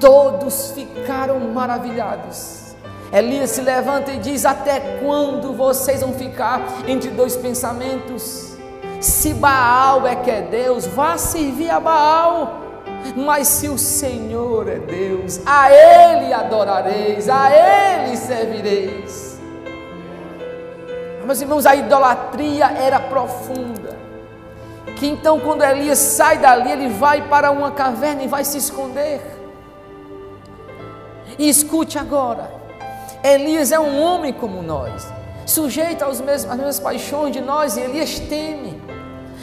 Todos 0.00 0.72
ficaram 0.72 1.38
maravilhados. 1.40 2.63
Elias 3.12 3.50
se 3.50 3.60
levanta 3.60 4.12
e 4.12 4.18
diz: 4.18 4.44
Até 4.44 4.98
quando 5.02 5.52
vocês 5.52 6.00
vão 6.00 6.12
ficar 6.12 6.62
entre 6.86 7.10
dois 7.10 7.36
pensamentos? 7.36 8.56
Se 9.00 9.34
Baal 9.34 10.06
é 10.06 10.16
que 10.16 10.30
é 10.30 10.42
Deus, 10.42 10.86
vá 10.86 11.18
servir 11.18 11.70
a 11.70 11.80
Baal. 11.80 12.60
Mas 13.16 13.48
se 13.48 13.68
o 13.68 13.76
Senhor 13.76 14.66
é 14.66 14.78
Deus, 14.78 15.40
a 15.44 15.70
Ele 15.70 16.32
adorareis, 16.32 17.28
a 17.28 17.50
Ele 17.50 18.16
servireis. 18.16 19.38
Meus 21.24 21.40
irmãos, 21.40 21.64
a 21.64 21.74
idolatria 21.74 22.66
era 22.66 23.00
profunda. 23.00 23.96
Que 24.96 25.06
então, 25.06 25.40
quando 25.40 25.62
Elias 25.62 25.98
sai 25.98 26.38
dali, 26.38 26.70
ele 26.70 26.88
vai 26.88 27.22
para 27.28 27.50
uma 27.50 27.70
caverna 27.70 28.22
e 28.22 28.28
vai 28.28 28.44
se 28.44 28.58
esconder. 28.58 29.20
E 31.38 31.48
escute 31.48 31.98
agora: 31.98 32.50
Elias 33.24 33.72
é 33.72 33.80
um 33.80 34.02
homem 34.02 34.34
como 34.34 34.62
nós, 34.62 35.10
sujeito 35.46 36.04
aos 36.04 36.20
mesmos, 36.20 36.50
às 36.50 36.58
mesmas 36.58 36.78
paixões 36.78 37.32
de 37.32 37.40
nós, 37.40 37.74
e 37.74 37.80
Elias 37.80 38.18
teme. 38.18 38.78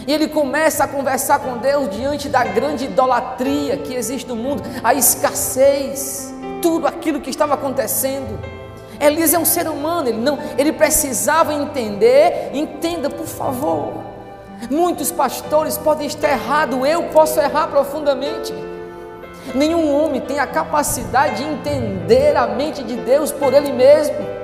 E 0.06 0.14
ele 0.14 0.28
começa 0.28 0.84
a 0.84 0.88
conversar 0.88 1.40
com 1.40 1.58
Deus 1.58 1.90
diante 1.90 2.30
da 2.30 2.44
grande 2.44 2.86
idolatria 2.86 3.78
que 3.78 3.96
existe 3.96 4.28
no 4.28 4.36
mundo, 4.36 4.62
a 4.84 4.94
escassez, 4.94 6.32
tudo 6.62 6.86
aquilo 6.86 7.22
que 7.22 7.32
estava 7.32 7.56
acontecendo. 7.56 8.40
Elias 9.00 9.34
é 9.34 9.40
um 9.40 9.46
ser 9.46 9.68
humano, 9.68 10.10
ele 10.10 10.22
não, 10.22 10.38
ele 10.60 10.74
precisava 10.74 11.52
entender, 11.52 12.52
entenda 12.54 13.10
por 13.10 13.26
favor. 13.26 13.94
Muitos 14.70 15.12
pastores 15.12 15.76
podem 15.76 16.06
estar 16.06 16.30
errados, 16.30 16.88
eu 16.88 17.06
posso 17.06 17.40
errar 17.40 17.66
profundamente. 17.66 18.54
Nenhum 19.54 19.94
homem 19.94 20.22
tem 20.22 20.40
a 20.40 20.48
capacidade 20.48 21.38
de 21.38 21.44
entender 21.44 22.36
a 22.36 22.48
mente 22.48 22.84
de 22.84 22.96
Deus 22.96 23.32
por 23.32 23.54
ele 23.54 23.72
mesmo. 23.72 24.42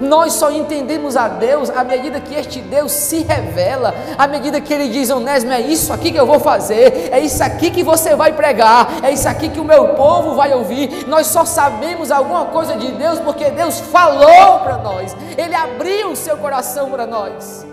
Nós 0.00 0.32
só 0.32 0.50
entendemos 0.50 1.14
a 1.14 1.28
Deus 1.28 1.68
à 1.68 1.84
medida 1.84 2.20
que 2.20 2.34
este 2.34 2.60
Deus 2.60 2.90
se 2.90 3.22
revela, 3.22 3.94
à 4.16 4.26
medida 4.26 4.60
que 4.60 4.72
Ele 4.72 4.88
diz, 4.88 5.10
Onésimo, 5.10 5.52
é 5.52 5.60
isso 5.60 5.92
aqui 5.92 6.10
que 6.10 6.18
eu 6.18 6.24
vou 6.24 6.40
fazer, 6.40 7.10
é 7.12 7.20
isso 7.20 7.42
aqui 7.44 7.70
que 7.70 7.82
você 7.82 8.16
vai 8.16 8.32
pregar, 8.32 9.04
é 9.04 9.10
isso 9.10 9.28
aqui 9.28 9.50
que 9.50 9.60
o 9.60 9.64
meu 9.64 9.88
povo 9.88 10.34
vai 10.34 10.54
ouvir. 10.54 11.06
Nós 11.06 11.26
só 11.26 11.44
sabemos 11.44 12.10
alguma 12.10 12.46
coisa 12.46 12.76
de 12.76 12.90
Deus 12.92 13.18
porque 13.20 13.50
Deus 13.50 13.78
falou 13.78 14.60
para 14.60 14.78
nós, 14.78 15.14
Ele 15.36 15.54
abriu 15.54 16.12
o 16.12 16.16
seu 16.16 16.38
coração 16.38 16.90
para 16.90 17.06
nós. 17.06 17.69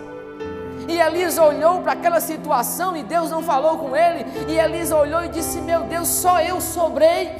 E 0.88 0.98
Elias 0.98 1.36
olhou 1.36 1.82
para 1.82 1.92
aquela 1.92 2.18
situação 2.18 2.96
e 2.96 3.02
Deus 3.02 3.30
não 3.30 3.42
falou 3.42 3.76
com 3.76 3.94
ele. 3.94 4.24
E 4.48 4.58
Elias 4.58 4.90
olhou 4.90 5.22
e 5.22 5.28
disse: 5.28 5.60
Meu 5.60 5.82
Deus, 5.82 6.08
só 6.08 6.40
eu 6.40 6.60
sobrei. 6.60 7.36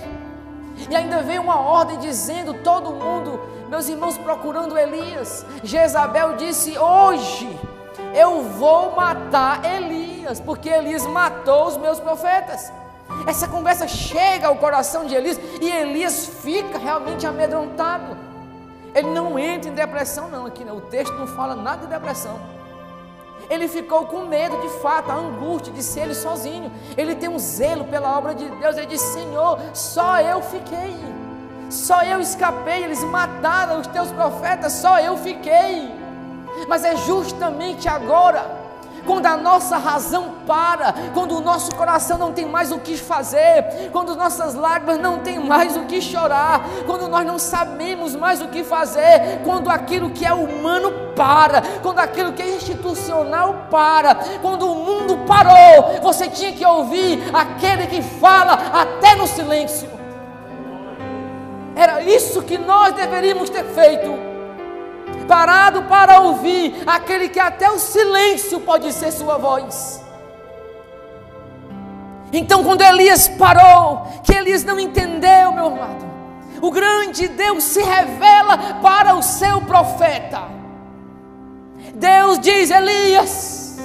E 0.91 0.95
ainda 0.95 1.23
veio 1.23 1.41
uma 1.41 1.59
ordem 1.59 1.99
dizendo: 1.99 2.53
todo 2.63 2.93
mundo 2.93 3.41
meus 3.69 3.89
irmãos 3.89 4.17
procurando 4.19 4.79
Elias. 4.79 5.47
Jezabel 5.63 6.37
disse: 6.37 6.79
Hoje 6.79 7.49
eu 8.15 8.43
vou 8.43 8.95
matar 8.95 9.65
Elias, 9.65 10.41
porque 10.41 10.69
Elias 10.69 11.07
matou 11.07 11.67
os 11.67 11.77
meus 11.77 11.99
profetas. 11.99 12.71
Essa 13.27 13.49
conversa 13.49 13.89
chega 13.89 14.49
ao 14.49 14.57
coração 14.57 15.07
de 15.07 15.15
Elias 15.15 15.41
e 15.61 15.71
Elias 15.71 16.27
fica 16.43 16.79
realmente 16.79 17.27
amedrontado. 17.27 18.17
Ele 18.95 19.09
não 19.09 19.39
entra 19.39 19.71
em 19.71 19.75
depressão, 19.75 20.29
não. 20.29 20.47
Aqui 20.47 20.65
o 20.65 20.81
texto 20.83 21.15
não 21.15 21.27
fala 21.27 21.55
nada 21.55 21.87
de 21.87 21.93
depressão. 21.93 22.58
Ele 23.51 23.67
ficou 23.67 24.05
com 24.07 24.27
medo, 24.27 24.61
de 24.61 24.69
fato, 24.81 25.11
a 25.11 25.15
angústia 25.15 25.73
de 25.73 25.83
ser 25.83 26.01
ele 26.01 26.15
sozinho. 26.15 26.71
Ele 26.97 27.15
tem 27.15 27.29
um 27.29 27.39
zelo 27.39 27.85
pela 27.85 28.17
obra 28.17 28.35
de 28.35 28.49
Deus. 28.49 28.77
Ele 28.77 28.87
diz: 28.87 29.01
Senhor, 29.01 29.59
só 29.73 30.21
eu 30.21 30.43
fiquei. 30.43 30.97
Só 31.71 32.03
eu 32.03 32.21
escapei, 32.21 32.85
eles 32.85 33.05
mataram 33.05 33.81
os 33.81 33.87
teus 33.87 34.11
profetas, 34.11 34.73
só 34.73 34.99
eu 35.01 35.17
fiquei. 35.19 35.93
Mas 36.67 36.85
é 36.85 36.97
justamente 36.97 37.89
agora, 37.89 38.58
quando 39.07 39.27
a 39.27 39.37
nossa 39.37 39.77
razão 39.77 40.35
para, 40.47 40.95
quando 41.15 41.37
o 41.37 41.41
nosso 41.41 41.75
coração 41.75 42.19
não 42.19 42.33
tem 42.33 42.47
mais 42.47 42.73
o 42.73 42.79
que 42.79 42.97
fazer, 42.97 43.91
quando 43.93 44.17
nossas 44.17 44.55
lágrimas 44.55 44.99
não 44.99 45.19
têm 45.19 45.39
mais 45.39 45.77
o 45.77 45.85
que 45.85 46.01
chorar, 46.01 46.63
quando 46.87 47.09
nós 47.09 47.27
não 47.27 47.39
sabemos 47.39 48.15
mais 48.15 48.41
o 48.41 48.49
que 48.49 48.65
fazer, 48.65 49.41
quando 49.45 49.71
aquilo 49.71 50.11
que 50.11 50.25
é 50.25 50.33
humano 50.33 50.93
para, 51.15 51.63
quando 51.83 51.99
aquilo 51.99 52.33
que 52.33 52.43
é 52.43 52.57
institucional 52.57 53.67
para, 53.71 54.15
quando 54.41 54.71
o 54.71 54.75
mundo 54.75 55.19
parou, 55.27 56.01
você 56.03 56.29
tinha 56.29 56.53
que 56.53 56.65
ouvir 56.65 57.23
aquele 57.35 57.87
que 57.87 58.03
fala 58.03 58.55
até 58.73 59.15
no 59.15 59.27
silêncio. 59.27 59.89
Era 61.75 62.03
isso 62.03 62.43
que 62.43 62.59
nós 62.59 62.93
deveríamos 62.93 63.49
ter 63.51 63.65
feito. 63.65 64.28
Parado 65.29 65.83
para 65.83 66.21
ouvir 66.21 66.83
aquele 66.87 67.29
que 67.29 67.39
até 67.39 67.71
o 67.71 67.79
silêncio 67.79 68.61
pode 68.61 68.93
ser 68.93 69.13
sua 69.13 69.37
voz. 69.37 70.03
Então, 72.33 72.65
quando 72.65 72.83
Elias 72.83 73.29
parou, 73.29 74.07
que 74.25 74.35
Elias 74.35 74.65
não 74.65 74.81
entendeu, 74.81 75.53
meu 75.53 75.67
amado, 75.67 76.07
o 76.61 76.71
grande 76.71 77.29
Deus 77.29 77.63
se 77.63 77.83
revela 77.83 78.57
para 78.83 79.15
o 79.15 79.23
seu 79.23 79.61
profeta. 79.61 80.43
Deus 81.95 82.39
diz: 82.39 82.71
Elias, 82.71 83.79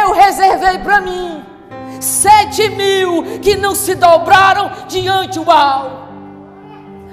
eu 0.00 0.12
reservei 0.14 0.78
para 0.78 1.00
mim 1.00 1.44
sete 2.00 2.68
mil 2.70 3.40
que 3.40 3.56
não 3.56 3.74
se 3.74 3.94
dobraram 3.94 4.70
diante 4.86 5.38
do 5.38 5.44
Baal. 5.44 6.08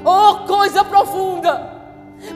Oh, 0.03 0.45
coisa 0.45 0.83
profunda! 0.83 1.74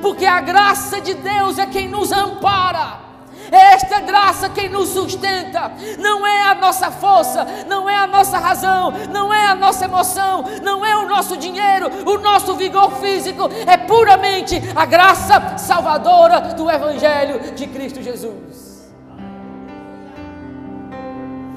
Porque 0.01 0.25
a 0.25 0.41
graça 0.41 1.01
de 1.01 1.13
Deus 1.13 1.57
é 1.57 1.65
quem 1.65 1.87
nos 1.87 2.11
ampara. 2.11 3.09
É 3.51 3.73
esta 3.73 3.99
graça 3.99 4.49
quem 4.49 4.69
nos 4.69 4.89
sustenta. 4.89 5.71
Não 5.97 6.25
é 6.25 6.49
a 6.49 6.55
nossa 6.55 6.91
força, 6.91 7.45
não 7.67 7.89
é 7.89 7.95
a 7.95 8.07
nossa 8.07 8.37
razão, 8.37 8.91
não 9.11 9.33
é 9.33 9.45
a 9.45 9.55
nossa 9.55 9.85
emoção, 9.85 10.43
não 10.61 10.85
é 10.85 10.95
o 10.97 11.07
nosso 11.07 11.35
dinheiro, 11.35 11.89
o 12.05 12.17
nosso 12.17 12.55
vigor 12.55 12.91
físico. 12.97 13.49
É 13.65 13.77
puramente 13.77 14.61
a 14.75 14.85
graça 14.85 15.57
salvadora 15.57 16.41
do 16.53 16.69
Evangelho 16.69 17.53
de 17.55 17.67
Cristo 17.67 18.01
Jesus. 18.01 18.89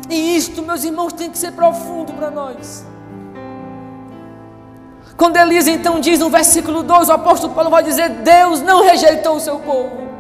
E 0.08 0.36
isto, 0.36 0.62
meus 0.62 0.84
irmãos, 0.84 1.12
tem 1.12 1.30
que 1.30 1.38
ser 1.38 1.52
profundo 1.52 2.12
para 2.12 2.30
nós. 2.30 2.84
Quando 5.16 5.36
Elisa 5.36 5.70
então 5.70 6.00
diz 6.00 6.18
no 6.18 6.30
versículo 6.30 6.82
2, 6.82 7.08
o 7.08 7.12
apóstolo 7.12 7.54
Paulo 7.54 7.70
vai 7.70 7.82
dizer: 7.82 8.08
Deus 8.08 8.60
não 8.60 8.82
rejeitou 8.82 9.36
o 9.36 9.40
seu 9.40 9.58
povo. 9.58 10.12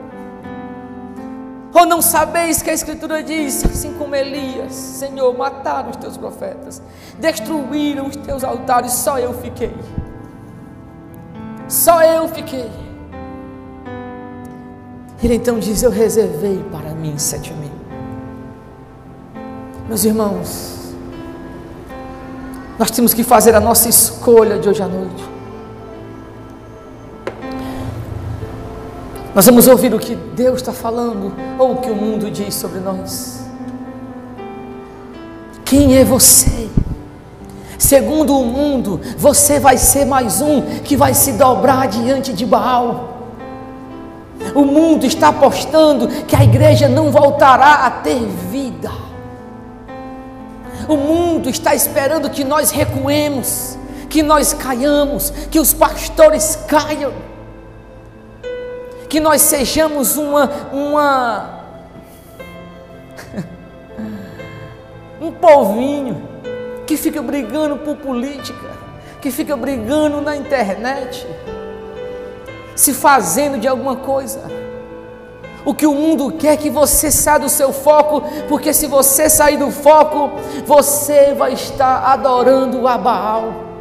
Ou 1.74 1.86
não 1.86 2.02
sabeis 2.02 2.60
que 2.60 2.68
a 2.68 2.74
Escritura 2.74 3.22
diz, 3.22 3.64
assim 3.64 3.94
como 3.94 4.14
Elias, 4.14 4.74
Senhor, 4.74 5.36
mataram 5.36 5.88
os 5.90 5.96
teus 5.96 6.18
profetas, 6.18 6.82
destruíram 7.18 8.06
os 8.06 8.16
teus 8.16 8.44
altares, 8.44 8.92
só 8.92 9.18
eu 9.18 9.32
fiquei. 9.32 9.74
Só 11.66 12.02
eu 12.02 12.28
fiquei. 12.28 12.70
Ele 15.22 15.34
então 15.34 15.58
diz: 15.58 15.82
Eu 15.82 15.90
reservei 15.90 16.62
para 16.70 16.90
mim 16.90 17.16
sete 17.16 17.54
mil. 17.54 17.72
Meus 19.88 20.04
irmãos, 20.04 20.81
nós 22.78 22.90
temos 22.90 23.12
que 23.14 23.22
fazer 23.22 23.54
a 23.54 23.60
nossa 23.60 23.88
escolha 23.88 24.58
de 24.58 24.68
hoje 24.68 24.82
à 24.82 24.88
noite. 24.88 25.32
Nós 29.34 29.46
vamos 29.46 29.66
ouvir 29.66 29.94
o 29.94 29.98
que 29.98 30.14
Deus 30.14 30.56
está 30.56 30.72
falando 30.72 31.32
ou 31.58 31.72
o 31.72 31.76
que 31.78 31.90
o 31.90 31.96
mundo 31.96 32.30
diz 32.30 32.54
sobre 32.54 32.80
nós. 32.80 33.46
Quem 35.64 35.96
é 35.96 36.04
você? 36.04 36.68
Segundo 37.78 38.38
o 38.38 38.44
mundo, 38.44 39.00
você 39.16 39.58
vai 39.58 39.78
ser 39.78 40.04
mais 40.04 40.40
um 40.40 40.60
que 40.84 40.96
vai 40.96 41.14
se 41.14 41.32
dobrar 41.32 41.88
diante 41.88 42.32
de 42.32 42.44
Baal. 42.44 43.30
O 44.54 44.64
mundo 44.64 45.06
está 45.06 45.28
apostando 45.28 46.08
que 46.26 46.36
a 46.36 46.44
igreja 46.44 46.88
não 46.88 47.10
voltará 47.10 47.86
a 47.86 47.90
ter 47.90 48.20
vida. 48.50 48.90
O 50.88 50.96
mundo 50.96 51.48
está 51.48 51.74
esperando 51.74 52.30
que 52.30 52.44
nós 52.44 52.70
recuemos, 52.70 53.78
que 54.08 54.22
nós 54.22 54.52
caiamos, 54.52 55.30
que 55.50 55.58
os 55.58 55.72
pastores 55.72 56.56
caiam, 56.68 57.12
que 59.08 59.20
nós 59.20 59.42
sejamos 59.42 60.16
uma, 60.16 60.50
uma 60.72 61.64
um 65.20 65.30
povinho 65.32 66.28
que 66.86 66.96
fica 66.96 67.22
brigando 67.22 67.76
por 67.78 67.96
política, 67.96 68.70
que 69.20 69.30
fica 69.30 69.56
brigando 69.56 70.20
na 70.20 70.36
internet, 70.36 71.26
se 72.74 72.92
fazendo 72.92 73.58
de 73.58 73.68
alguma 73.68 73.96
coisa. 73.96 74.61
O 75.64 75.74
que 75.74 75.86
o 75.86 75.94
mundo 75.94 76.32
quer 76.32 76.54
é 76.54 76.56
que 76.56 76.70
você 76.70 77.10
saia 77.10 77.38
do 77.38 77.48
seu 77.48 77.72
foco, 77.72 78.22
porque 78.48 78.72
se 78.72 78.86
você 78.86 79.30
sair 79.30 79.56
do 79.56 79.70
foco, 79.70 80.30
você 80.66 81.34
vai 81.34 81.52
estar 81.52 82.04
adorando 82.04 82.86
a 82.88 82.98
Baal. 82.98 83.72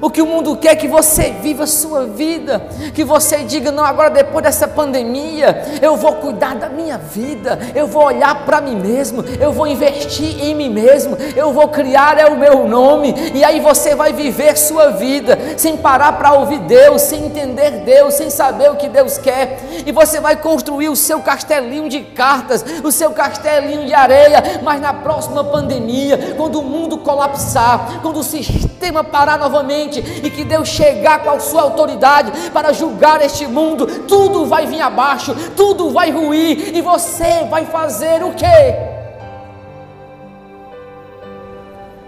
O 0.00 0.10
que 0.10 0.20
o 0.20 0.26
mundo 0.26 0.56
quer 0.56 0.72
é 0.72 0.76
que 0.76 0.88
você 0.88 1.30
viva 1.40 1.64
a 1.64 1.66
sua 1.66 2.04
vida, 2.04 2.66
que 2.94 3.04
você 3.04 3.38
diga: 3.38 3.70
não, 3.70 3.84
agora 3.84 4.10
depois 4.10 4.44
dessa 4.44 4.66
pandemia, 4.66 5.62
eu 5.80 5.96
vou 5.96 6.14
cuidar 6.14 6.54
da 6.56 6.68
minha 6.68 6.98
vida, 6.98 7.58
eu 7.74 7.86
vou 7.86 8.04
olhar 8.04 8.44
para 8.44 8.60
mim 8.60 8.76
mesmo, 8.76 9.24
eu 9.40 9.52
vou 9.52 9.66
investir 9.66 10.44
em 10.44 10.54
mim 10.54 10.68
mesmo, 10.68 11.16
eu 11.36 11.52
vou 11.52 11.68
criar 11.68 12.18
é 12.18 12.26
o 12.26 12.36
meu 12.36 12.68
nome, 12.68 13.14
e 13.34 13.44
aí 13.44 13.60
você 13.60 13.94
vai 13.94 14.12
viver 14.12 14.56
sua 14.58 14.90
vida 14.90 15.38
sem 15.56 15.76
parar 15.76 16.12
para 16.12 16.34
ouvir 16.34 16.58
Deus, 16.60 17.02
sem 17.02 17.24
entender 17.26 17.70
Deus, 17.84 18.14
sem 18.14 18.30
saber 18.30 18.70
o 18.70 18.76
que 18.76 18.88
Deus 18.88 19.18
quer, 19.18 19.58
e 19.86 19.92
você 19.92 20.20
vai 20.20 20.36
construir 20.36 20.88
o 20.88 20.96
seu 20.96 21.20
castelinho 21.20 21.88
de 21.88 22.00
cartas, 22.00 22.64
o 22.82 22.90
seu 22.90 23.12
castelinho 23.12 23.86
de 23.86 23.94
areia, 23.94 24.60
mas 24.62 24.80
na 24.80 24.92
próxima 24.92 25.44
pandemia, 25.44 26.34
quando 26.36 26.60
o 26.60 26.62
mundo 26.62 26.98
colapsar, 26.98 28.00
quando 28.02 28.20
o 28.20 28.24
sistema 28.24 29.04
parar 29.04 29.38
novamente, 29.38 30.00
e 30.22 30.30
que 30.30 30.44
Deus 30.44 30.68
chegar 30.68 31.22
com 31.22 31.30
a 31.30 31.40
sua 31.40 31.62
autoridade 31.62 32.32
para 32.50 32.72
julgar 32.72 33.20
este 33.22 33.46
mundo, 33.46 33.86
tudo 34.06 34.46
vai 34.46 34.66
vir 34.66 34.80
abaixo, 34.80 35.34
tudo 35.56 35.90
vai 35.90 36.10
ruir 36.10 36.74
e 36.74 36.80
você 36.80 37.44
vai 37.48 37.64
fazer 37.66 38.22
o 38.22 38.32
quê? 38.32 38.74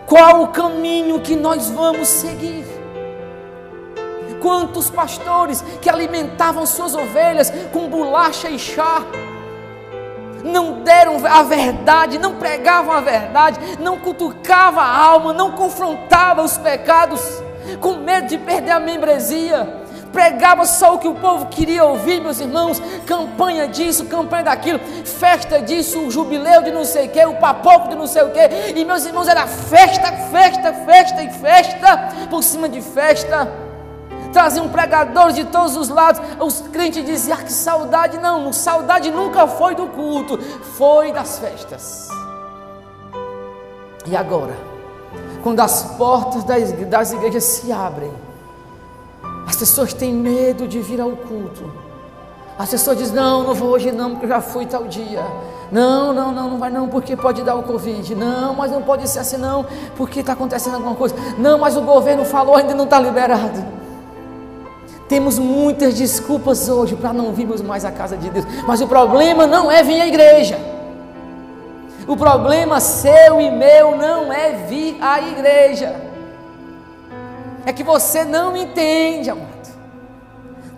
Qual 0.07 0.43
o 0.43 0.49
caminho 0.49 1.21
que 1.21 1.35
nós 1.35 1.69
vamos 1.71 2.09
seguir? 2.09 2.66
Quantos 4.41 4.91
pastores 4.91 5.63
que 5.81 5.89
alimentavam 5.89 6.67
suas 6.67 6.95
ovelhas 6.95 7.53
com 7.73 7.89
bolacha 7.89 8.49
e 8.49 8.59
chá, 8.59 9.03
não 10.45 10.81
deram 10.83 11.17
a 11.27 11.43
verdade, 11.43 12.19
não 12.19 12.37
pregavam 12.37 12.93
a 12.93 13.01
verdade, 13.01 13.59
não 13.81 13.99
cutucavam 13.99 14.81
a 14.81 14.97
alma, 14.97 15.33
não 15.33 15.53
confrontavam 15.53 16.45
os 16.45 16.57
pecados 16.57 17.21
com 17.81 17.95
medo 17.95 18.29
de 18.29 18.39
perder 18.39 18.71
a 18.71 18.81
membresia. 18.81 19.85
Pregava 20.13 20.65
só 20.65 20.95
o 20.95 20.99
que 20.99 21.09
o 21.09 21.15
povo 21.15 21.47
queria 21.47 21.85
ouvir, 21.85 22.23
meus 22.23 22.41
irmãos. 22.41 22.81
Campanha 23.05 23.69
disso, 23.69 24.07
campanha 24.07 24.45
daquilo, 24.45 24.79
festa 25.05 25.61
disso, 25.61 25.99
o 25.99 26.11
jubileu 26.11 26.63
de 26.63 26.71
não 26.71 26.85
sei 26.85 27.07
o 27.07 27.11
que, 27.11 27.23
o 27.27 27.35
papoco 27.35 27.89
de 27.89 27.97
não 27.97 28.07
sei 28.07 28.23
o 28.23 28.31
que. 28.31 28.41
E 28.75 28.85
meus 28.85 29.05
irmãos, 29.05 29.29
era 29.29 29.47
festa, 29.47 30.13
festa, 30.31 30.73
festa 30.73 31.23
e 31.23 31.31
festa, 31.31 32.09
por 32.31 32.43
cima 32.43 32.67
de 32.67 32.81
festa. 32.81 33.66
Traziam 34.37 34.69
pregadores 34.69 35.35
de 35.35 35.45
todos 35.45 35.77
os 35.77 35.89
lados. 35.89 36.21
Os 36.39 36.61
crentes 36.69 37.03
diziam: 37.07 37.39
ah, 37.39 37.43
que 37.43 37.51
saudade. 37.51 38.19
Não, 38.19 38.53
saudade 38.53 39.11
nunca 39.11 39.47
foi 39.47 39.75
do 39.75 39.87
culto, 39.87 40.37
foi 40.77 41.11
das 41.11 41.39
festas. 41.39 42.09
E 44.07 44.15
agora? 44.15 44.77
quando 45.47 45.61
as 45.61 45.85
portas 45.97 46.43
das 46.43 47.13
igrejas 47.13 47.45
se 47.45 47.71
abrem, 47.71 48.13
as 49.47 49.55
pessoas 49.55 49.95
têm 49.95 50.13
medo 50.13 50.67
de 50.67 50.81
vir 50.81 51.01
ao 51.01 51.13
culto. 51.13 51.73
As 52.59 52.69
pessoas 52.69 52.99
dizem: 52.99 53.15
Não, 53.15 53.45
não 53.45 53.55
vou 53.55 53.69
hoje 53.69 53.93
não, 53.93 54.11
porque 54.11 54.27
eu 54.27 54.31
já 54.31 54.41
fui 54.41 54.67
tal 54.67 54.89
dia. 54.89 55.25
Não, 55.71 56.13
não, 56.13 56.33
não, 56.33 56.51
não 56.51 56.59
vai 56.59 56.69
não, 56.69 56.89
porque 56.89 57.17
pode 57.17 57.45
dar 57.45 57.55
o 57.55 57.63
Covid. 57.63 58.13
Não, 58.17 58.55
mas 58.55 58.73
não 58.73 58.83
pode 58.83 59.09
ser 59.09 59.21
assim, 59.21 59.37
não, 59.37 59.65
porque 59.97 60.19
está 60.19 60.33
acontecendo 60.33 60.75
alguma 60.75 60.97
coisa. 60.97 61.15
Não, 61.39 61.59
mas 61.59 61.77
o 61.77 61.81
governo 61.81 62.25
falou, 62.25 62.57
ainda 62.57 62.75
não 62.75 62.85
está 62.85 62.99
liberado. 62.99 63.86
Temos 65.09 65.39
muitas 65.39 65.95
desculpas 65.95 66.69
hoje 66.69 66.97
para 66.97 67.13
não 67.13 67.33
virmos 67.33 67.63
mais 67.63 67.85
à 67.85 67.93
casa 67.93 68.17
de 68.17 68.29
Deus. 68.29 68.45
Mas 68.67 68.81
o 68.81 68.89
problema 68.89 69.47
não 69.47 69.71
é 69.71 69.83
vir 69.83 70.01
à 70.01 70.07
igreja. 70.07 70.59
O 72.07 72.17
problema 72.17 72.81
seu 72.81 73.41
e 73.41 73.51
meu 73.51 73.97
não 73.97 74.33
é 74.33 74.53
vir 74.67 74.99
à 75.01 75.21
igreja. 75.21 75.95
É 77.65 77.73
que 77.73 77.83
você 77.83 78.25
não 78.25 78.57
entende, 78.57 79.31
amado. 79.31 79.57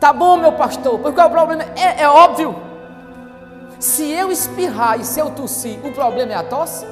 Tá 0.01 0.13
bom, 0.13 0.37
meu 0.37 0.53
pastor, 0.53 0.99
porque 1.01 1.21
o 1.21 1.31
problema 1.31 1.65
é, 1.77 2.03
é 2.03 2.09
óbvio. 2.09 2.55
Se 3.79 4.11
eu 4.11 4.31
espirrar 4.31 4.99
e 4.99 5.05
se 5.05 5.21
eu 5.21 5.31
tossir, 5.31 5.79
o 5.85 5.93
problema 5.93 6.33
é 6.33 6.37
a 6.37 6.43
tosse? 6.43 6.87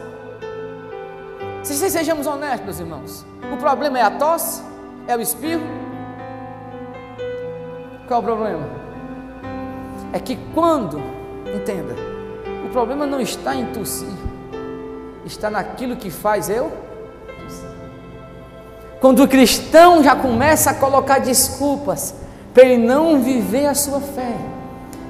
Se 1.63 1.91
sejamos 1.91 2.27
honestos, 2.27 2.65
meus 2.65 2.79
irmãos, 2.79 3.27
o 3.53 3.57
problema 3.57 3.99
é 3.99 4.03
a 4.03 4.11
tosse? 4.11 4.63
É 5.09 5.17
o 5.17 5.21
espirro? 5.21 5.86
Qual 8.07 8.21
é 8.21 8.23
o 8.23 8.27
problema? 8.27 8.69
É 10.13 10.21
que 10.21 10.39
quando, 10.55 11.03
entenda, 11.55 11.95
o 12.65 12.69
problema 12.71 13.05
não 13.05 13.21
está 13.21 13.55
em 13.55 13.67
tossir, 13.67 14.09
está 15.25 15.51
naquilo 15.51 15.97
que 15.97 16.11
faz 16.11 16.49
eu. 16.49 16.73
Quando 19.01 19.25
o 19.25 19.29
cristão 19.29 20.03
já 20.03 20.15
começa 20.15 20.71
a 20.71 20.75
colocar 20.75 21.19
desculpas 21.19 22.15
para 22.55 22.65
ele 22.65 22.87
não 22.87 23.21
viver 23.21 23.67
a 23.67 23.75
sua 23.75 24.01
fé, 24.01 24.37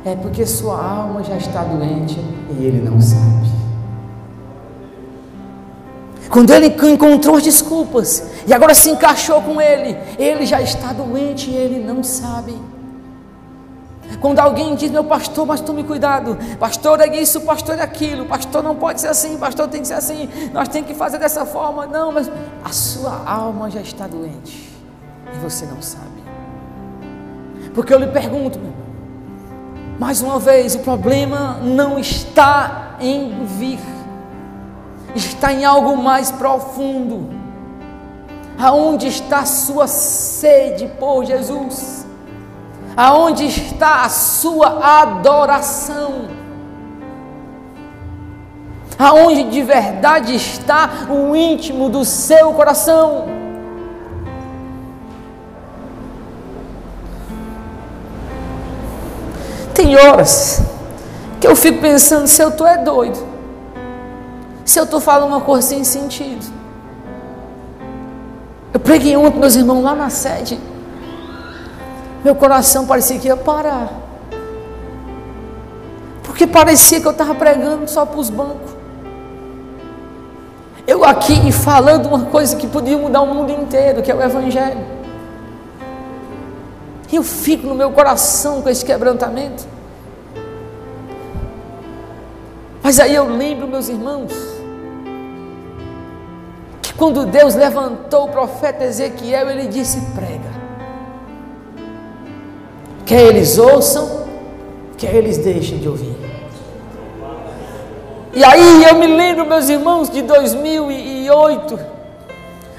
é 0.05 0.17
porque 0.17 0.47
sua 0.47 0.83
alma 0.83 1.23
já 1.23 1.37
está 1.37 1.63
doente 1.63 2.19
e 2.59 2.65
ele 2.65 2.81
não 2.81 3.01
sabe. 3.01 3.47
Quando 6.31 6.51
ele 6.51 6.75
encontrou 6.93 7.37
as 7.37 7.43
desculpas 7.43 8.23
e 8.47 8.53
agora 8.53 8.75
se 8.75 8.91
encaixou 8.91 9.41
com 9.43 9.61
ele, 9.61 9.97
ele 10.19 10.45
já 10.47 10.61
está 10.61 10.93
doente 10.93 11.51
e 11.51 11.55
ele 11.55 11.79
não 11.79 12.03
sabe. 12.03 12.55
Quando 14.21 14.39
alguém 14.39 14.75
diz, 14.75 14.91
meu 14.91 15.05
pastor, 15.05 15.47
mas 15.47 15.61
tome 15.61 15.85
cuidado, 15.85 16.39
pastor 16.59 17.01
é 17.01 17.17
isso, 17.17 17.41
pastor 17.43 17.79
é 17.79 17.83
aquilo, 17.83 18.25
pastor 18.27 18.63
não 18.63 18.75
pode 18.75 19.01
ser 19.01 19.09
assim, 19.09 19.37
pastor 19.37 19.69
tem 19.69 19.81
que 19.83 19.89
ser 19.89 19.95
assim, 19.95 20.29
nós 20.53 20.69
temos 20.69 20.89
que 20.89 20.95
fazer 20.95 21.19
dessa 21.19 21.45
forma, 21.45 21.87
não, 21.87 22.13
mas 22.13 22.31
a 22.65 22.71
sua 22.71 23.23
alma 23.29 23.71
já 23.71 23.81
está 23.81 24.07
doente 24.07 24.71
e 25.35 25.39
você 25.39 25.67
não 25.67 25.83
sabe. 25.83 26.07
Porque 27.75 27.93
eu 27.93 27.99
lhe 27.99 28.07
pergunto, 28.07 28.59
meu 28.59 28.71
irmão, 28.71 28.87
Mais 29.99 30.21
uma 30.21 30.39
vez, 30.39 30.75
o 30.75 30.81
problema 30.81 31.59
não 31.63 31.99
está 31.99 32.97
em 33.01 33.47
vir, 33.47 33.81
está 35.15 35.53
em 35.53 35.65
algo 35.65 35.97
mais 35.97 36.31
profundo. 36.31 37.31
Aonde 38.59 39.07
está 39.07 39.41
a 39.41 39.47
sua 39.47 39.87
sede 39.87 40.87
por 40.99 41.25
Jesus? 41.25 42.06
Aonde 42.97 43.45
está 43.45 44.05
a 44.05 44.09
sua 44.09 45.01
adoração? 45.03 46.29
Aonde 48.99 49.45
de 49.51 49.63
verdade 49.63 50.35
está 50.35 50.89
o 51.11 51.37
íntimo 51.37 51.91
do 51.91 52.07
seu 52.07 52.55
coração? 52.55 53.27
Tem 59.75 59.95
horas 59.95 60.63
que 61.39 61.47
eu 61.47 61.55
fico 61.55 61.83
pensando 61.83 62.27
se 62.27 62.43
eu 62.43 62.49
estou 62.49 62.67
é 62.67 62.79
doido, 62.79 63.19
se 64.65 64.81
eu 64.81 64.85
estou 64.85 65.01
falando 65.01 65.29
uma 65.29 65.43
coisa 65.43 65.69
sem 65.69 65.85
sentido. 65.85 66.47
Eu 68.73 68.81
preguei 68.81 69.15
ontem, 69.19 69.39
meus 69.39 69.55
irmãos, 69.55 69.83
lá 69.83 69.95
na 69.95 70.09
sede. 70.09 70.59
Meu 72.27 72.35
coração 72.35 72.85
parecia 72.85 73.21
que 73.21 73.29
ia 73.29 73.37
parar. 73.37 73.89
Porque 76.25 76.45
parecia 76.45 77.01
que 77.01 77.07
eu 77.07 77.13
estava 77.13 77.37
pregando 77.37 77.89
só 77.89 78.05
para 78.05 78.19
os 78.19 78.29
bancos. 78.29 78.73
Eu 80.89 81.05
aqui 81.05 81.53
falando 81.53 82.07
uma 82.07 82.25
coisa 82.25 82.57
que 82.57 82.67
podia 82.67 82.99
mudar 82.99 83.21
o 83.21 83.33
mundo 83.33 83.53
inteiro, 83.53 84.03
que 84.03 84.11
é 84.11 84.15
o 84.17 84.21
Evangelho. 84.21 84.85
Eu 87.13 87.23
fico 87.23 87.65
no 87.65 87.77
meu 87.77 87.93
coração 87.93 88.61
com 88.61 88.69
esse 88.69 88.85
quebrantamento. 88.85 89.65
Mas 92.83 92.99
aí 92.99 93.15
eu 93.15 93.29
lembro, 93.29 93.69
meus 93.69 93.89
irmãos, 93.89 94.33
que 96.83 96.93
quando 96.95 97.25
Deus 97.25 97.55
levantou 97.55 98.25
o 98.25 98.33
profeta 98.33 98.83
Ezequiel, 98.83 99.49
ele 99.49 99.69
disse: 99.69 100.01
prega. 100.13 100.56
Quer 103.07 103.23
eles 103.23 103.57
ouçam, 103.57 104.27
quer 104.99 105.15
eles 105.15 105.39
deixem 105.39 105.79
de 105.79 105.89
ouvir. 105.89 106.17
E 108.35 108.45
aí 108.45 108.85
eu 108.85 108.97
me 108.97 109.07
lembro, 109.07 109.47
meus 109.47 109.69
irmãos, 109.69 110.11
de 110.11 110.23
2008, 110.23 111.79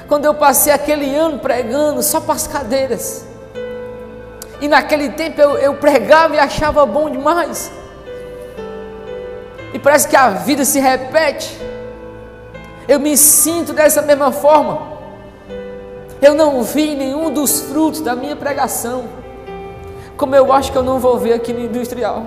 quando 0.05 0.25
eu 0.25 0.33
passei 0.33 0.73
aquele 0.73 1.15
ano 1.15 1.39
pregando 1.39 2.03
só 2.03 2.19
para 2.19 2.35
as 2.35 2.45
cadeiras. 2.45 3.25
E 4.59 4.67
naquele 4.67 5.11
tempo 5.11 5.39
eu, 5.39 5.57
eu 5.57 5.75
pregava 5.75 6.35
e 6.35 6.39
achava 6.39 6.85
bom 6.85 7.09
demais. 7.09 7.71
E 9.73 9.79
parece 9.79 10.09
que 10.09 10.15
a 10.15 10.29
vida 10.29 10.65
se 10.65 10.79
repete. 10.79 11.57
Eu 12.85 12.99
me 12.99 13.15
sinto 13.15 13.71
dessa 13.71 14.01
mesma 14.01 14.31
forma. 14.31 14.97
Eu 16.21 16.35
não 16.35 16.63
vi 16.63 16.95
nenhum 16.95 17.31
dos 17.31 17.61
frutos 17.61 18.01
da 18.01 18.13
minha 18.15 18.35
pregação, 18.35 19.05
como 20.17 20.35
eu 20.35 20.51
acho 20.51 20.71
que 20.71 20.77
eu 20.77 20.83
não 20.83 20.99
vou 20.99 21.17
ver 21.19 21.33
aqui 21.33 21.53
no 21.53 21.59
industrial. 21.59 22.25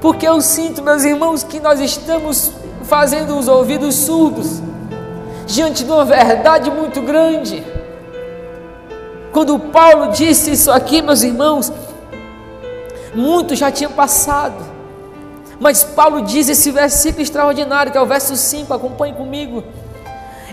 Porque 0.00 0.26
eu 0.26 0.40
sinto, 0.40 0.80
meus 0.80 1.04
irmãos, 1.04 1.42
que 1.42 1.58
nós 1.58 1.80
estamos 1.80 2.52
fazendo 2.84 3.36
os 3.36 3.48
ouvidos 3.48 3.96
surdos 3.96 4.62
diante 5.44 5.82
de 5.82 5.90
uma 5.90 6.04
verdade 6.04 6.70
muito 6.70 7.02
grande. 7.02 7.64
Quando 9.32 9.58
Paulo 9.58 10.12
disse 10.12 10.52
isso 10.52 10.70
aqui, 10.70 11.02
meus 11.02 11.22
irmãos, 11.22 11.72
muito 13.12 13.56
já 13.56 13.72
tinha 13.72 13.90
passado. 13.90 14.64
Mas 15.58 15.82
Paulo 15.82 16.22
diz 16.22 16.48
esse 16.48 16.70
versículo 16.70 17.22
extraordinário, 17.22 17.90
que 17.90 17.98
é 17.98 18.00
o 18.00 18.06
verso 18.06 18.36
5, 18.36 18.72
acompanhe 18.72 19.14
comigo. 19.14 19.64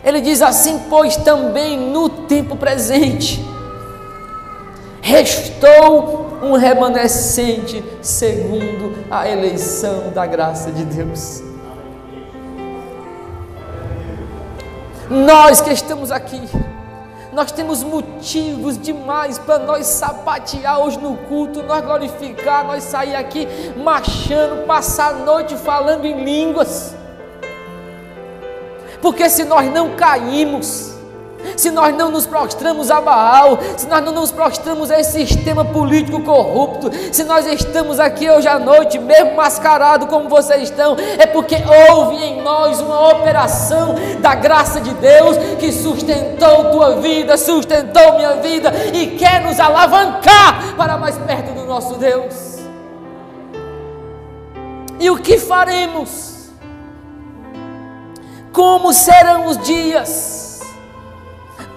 Ele 0.04 0.20
diz 0.20 0.42
assim: 0.42 0.82
Pois 0.90 1.16
também 1.18 1.78
no 1.78 2.10
tempo 2.10 2.56
presente 2.56 3.55
restou 5.06 6.40
um 6.42 6.54
remanescente 6.54 7.84
segundo 8.02 9.06
a 9.12 9.30
eleição 9.30 10.10
da 10.12 10.26
graça 10.26 10.72
de 10.72 10.84
Deus. 10.84 11.44
Nós 15.08 15.62
que 15.62 15.72
estamos 15.72 16.10
aqui, 16.10 16.42
nós 17.32 17.52
temos 17.52 17.84
motivos 17.84 18.80
demais 18.80 19.38
para 19.38 19.60
nós 19.60 19.86
sapatear 19.86 20.80
hoje 20.80 20.98
no 20.98 21.16
culto, 21.16 21.62
nós 21.62 21.86
glorificar, 21.86 22.66
nós 22.66 22.82
sair 22.82 23.16
aqui 23.16 23.48
marchando, 23.78 24.66
passar 24.66 25.10
a 25.10 25.18
noite 25.18 25.56
falando 25.56 26.06
em 26.06 26.24
línguas. 26.24 26.96
Porque 29.04 29.30
se 29.30 29.44
nós 29.44 29.72
não 29.72 29.96
caímos, 29.96 30.95
se 31.56 31.72
nós 31.72 31.96
não 31.96 32.12
nos 32.12 32.26
prostramos 32.26 32.92
a 32.92 33.02
Baal, 33.02 33.58
se 33.78 33.88
nós 33.88 34.04
não 34.04 34.12
nos 34.12 34.32
prostramos 34.32 34.92
a 34.92 35.00
esse 35.00 35.26
sistema 35.26 35.64
político 35.66 36.22
corrupto, 36.22 36.92
se 37.12 37.24
nós 37.24 37.46
estamos 37.46 38.00
aqui 38.00 38.30
hoje 38.30 38.48
à 38.48 38.60
noite, 38.60 39.00
mesmo 39.00 39.36
mascarado 39.36 40.08
como 40.08 40.30
vocês 40.30 40.64
estão, 40.64 40.96
é 41.18 41.26
porque 41.26 41.58
houve 41.90 42.16
em 42.24 42.42
nós 42.42 42.80
uma 42.82 43.10
operação 43.10 43.96
da 44.20 44.36
graça 44.36 44.80
de 44.82 44.94
Deus 44.96 45.38
que 45.60 45.72
sustentou 45.72 46.72
tua 46.72 46.96
vida, 46.98 47.38
sustentou 47.38 48.14
minha 48.16 48.36
vida 48.36 48.72
e 48.94 49.08
quer 49.18 49.42
nos 49.42 49.60
alavancar 49.60 50.76
para 50.76 50.98
mais 50.98 51.18
perto 51.18 51.54
do 51.54 51.66
nosso 51.66 51.96
Deus. 51.96 52.56
E 55.00 55.10
o 55.10 55.18
que 55.18 55.38
faremos? 55.38 56.50
Como 58.52 58.94
serão 58.94 59.48
os 59.48 59.58
dias? 59.58 60.45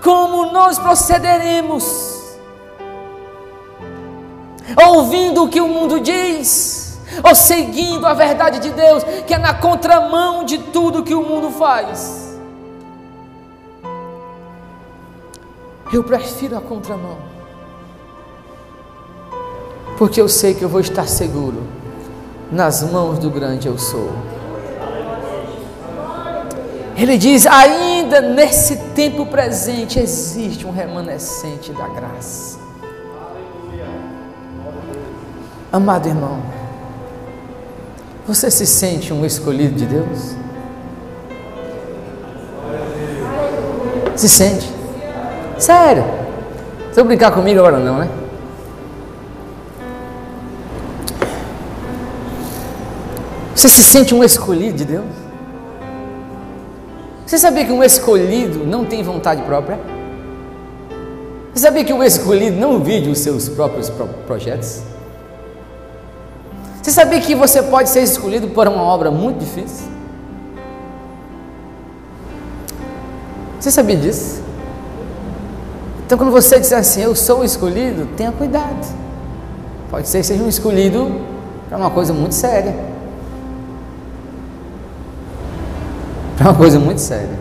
Como 0.08 0.50
nós 0.50 0.78
procederemos? 0.78 2.38
Ouvindo 4.86 5.44
o 5.44 5.48
que 5.50 5.60
o 5.60 5.68
mundo 5.68 6.00
diz, 6.00 6.98
ou 7.22 7.34
seguindo 7.34 8.06
a 8.06 8.14
verdade 8.14 8.58
de 8.58 8.70
Deus, 8.70 9.04
que 9.26 9.34
é 9.34 9.38
na 9.38 9.52
contramão 9.52 10.44
de 10.44 10.56
tudo 10.56 11.02
que 11.02 11.12
o 11.12 11.22
mundo 11.22 11.50
faz? 11.50 12.38
Eu 15.92 16.02
prefiro 16.02 16.56
a 16.56 16.60
contramão, 16.62 17.18
porque 19.98 20.18
eu 20.18 20.28
sei 20.28 20.54
que 20.54 20.62
eu 20.62 20.70
vou 20.70 20.80
estar 20.80 21.06
seguro 21.06 21.66
nas 22.50 22.82
mãos 22.82 23.18
do 23.18 23.28
grande 23.28 23.68
eu 23.68 23.76
sou. 23.76 24.37
Ele 26.98 27.16
diz: 27.16 27.46
ainda 27.46 28.20
nesse 28.20 28.76
tempo 28.92 29.24
presente 29.24 30.00
existe 30.00 30.66
um 30.66 30.72
remanescente 30.72 31.72
da 31.72 31.86
graça. 31.86 32.58
Amado 35.72 36.08
irmão, 36.08 36.42
você 38.26 38.50
se 38.50 38.66
sente 38.66 39.12
um 39.12 39.24
escolhido 39.24 39.76
de 39.76 39.86
Deus? 39.86 40.34
Se 44.16 44.28
sente? 44.28 44.68
Sério? 45.56 46.04
Você 46.88 46.94
vai 46.96 47.04
brincar 47.04 47.30
comigo 47.30 47.60
agora 47.60 47.78
não, 47.78 47.98
né? 47.98 48.08
Você 53.54 53.68
se 53.68 53.84
sente 53.84 54.14
um 54.14 54.24
escolhido 54.24 54.78
de 54.78 54.84
Deus? 54.84 55.27
Você 57.28 57.36
sabia 57.36 57.62
que 57.62 57.72
um 57.72 57.84
escolhido 57.84 58.64
não 58.64 58.86
tem 58.86 59.02
vontade 59.02 59.42
própria? 59.42 59.78
Você 61.52 61.60
sabia 61.60 61.84
que 61.84 61.92
o 61.92 62.02
escolhido 62.02 62.56
não 62.56 62.80
vive 62.82 63.10
os 63.10 63.18
seus 63.18 63.50
próprios 63.50 63.90
pro 63.90 64.06
projetos? 64.26 64.80
Você 66.82 66.90
sabia 66.90 67.20
que 67.20 67.34
você 67.34 67.62
pode 67.62 67.90
ser 67.90 68.00
escolhido 68.00 68.48
por 68.48 68.66
uma 68.66 68.82
obra 68.82 69.10
muito 69.10 69.40
difícil? 69.40 69.88
Você 73.60 73.72
sabia 73.72 73.96
disso? 73.96 74.42
Então, 76.06 76.16
quando 76.16 76.32
você 76.32 76.58
diz 76.58 76.72
assim, 76.72 77.02
eu 77.02 77.14
sou 77.14 77.44
escolhido, 77.44 78.06
tenha 78.16 78.32
cuidado. 78.32 78.86
Pode 79.90 80.08
ser 80.08 80.20
que 80.20 80.24
seja 80.28 80.42
um 80.42 80.48
escolhido 80.48 81.20
para 81.68 81.76
uma 81.76 81.90
coisa 81.90 82.14
muito 82.14 82.34
séria. 82.34 82.74
É 86.40 86.44
uma 86.44 86.54
coisa 86.54 86.78
muito 86.78 87.00
séria. 87.00 87.36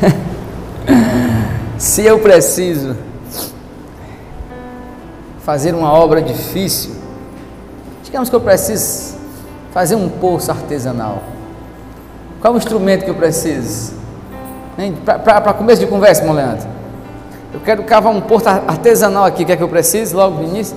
Se 1.78 2.04
eu 2.04 2.20
preciso 2.20 2.96
fazer 5.40 5.74
uma 5.74 5.92
obra 5.92 6.22
difícil, 6.22 6.94
digamos 8.04 8.30
que 8.30 8.36
eu 8.36 8.40
preciso 8.40 9.16
fazer 9.72 9.96
um 9.96 10.08
poço 10.08 10.50
artesanal. 10.52 11.22
Qual 12.40 12.52
é 12.52 12.56
o 12.56 12.58
instrumento 12.58 13.04
que 13.04 13.10
eu 13.10 13.14
preciso? 13.16 13.94
Para 15.04 15.52
começo 15.54 15.80
de 15.80 15.88
conversa, 15.88 16.22
irmão 16.22 16.36
Leandro. 16.36 16.68
Eu 17.52 17.60
quero 17.60 17.82
cavar 17.82 18.12
um 18.12 18.20
porto 18.20 18.46
artesanal 18.46 19.24
aqui, 19.24 19.44
quer 19.44 19.56
que 19.56 19.62
eu 19.62 19.68
precise 19.68 20.14
logo 20.14 20.36
no 20.36 20.44
início? 20.44 20.76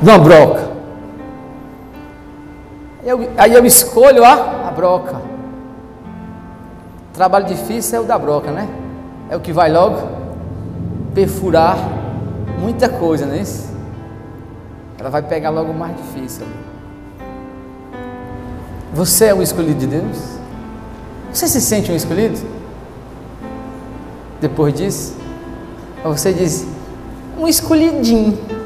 Uma 0.00 0.18
broca. 0.18 0.68
Eu, 3.04 3.30
aí 3.36 3.54
eu 3.54 3.64
escolho 3.64 4.24
a, 4.24 4.68
a 4.68 4.70
broca. 4.70 5.20
Trabalho 7.12 7.46
difícil 7.46 7.98
é 7.98 8.00
o 8.00 8.04
da 8.04 8.18
broca, 8.18 8.50
né? 8.50 8.68
É 9.30 9.36
o 9.36 9.40
que 9.40 9.52
vai 9.52 9.70
logo 9.70 10.08
perfurar 11.14 11.76
muita 12.58 12.88
coisa, 12.88 13.26
não 13.26 13.34
é 13.34 13.40
isso? 13.40 13.68
Ela 14.98 15.10
vai 15.10 15.22
pegar 15.22 15.50
logo 15.50 15.72
o 15.72 15.74
mais 15.74 15.96
difícil. 15.96 16.46
Você 18.92 19.26
é 19.26 19.34
o 19.34 19.42
escolhido 19.42 19.80
de 19.80 19.86
Deus? 19.86 20.38
Você 21.32 21.46
se 21.46 21.60
sente 21.60 21.90
um 21.90 21.96
escolhido? 21.96 22.38
Depois 24.40 24.72
disso? 24.74 25.16
Você 26.04 26.32
diz, 26.32 26.66
um 27.38 27.46
escolhidinho. 27.46 28.57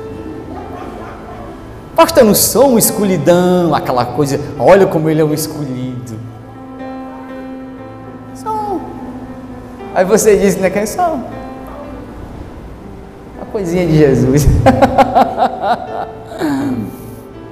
Pastor, 2.03 2.25
eu 2.25 2.27
não 2.27 2.35
sou 2.35 2.71
um 2.71 2.79
escolhidão, 2.79 3.73
aquela 3.73 4.05
coisa, 4.05 4.41
olha 4.59 4.88
como 4.88 5.09
ele 5.09 5.21
é 5.21 5.25
um 5.25 5.33
escolhido. 5.33 6.19
Sou. 8.35 8.81
Aí 9.95 10.05
você 10.05 10.37
diz, 10.37 10.57
né, 10.57 10.69
quem 10.69 10.85
sou? 10.85 11.21
Uma 13.37 13.47
coisinha 13.53 13.87
de 13.87 13.97
Jesus. 13.97 14.49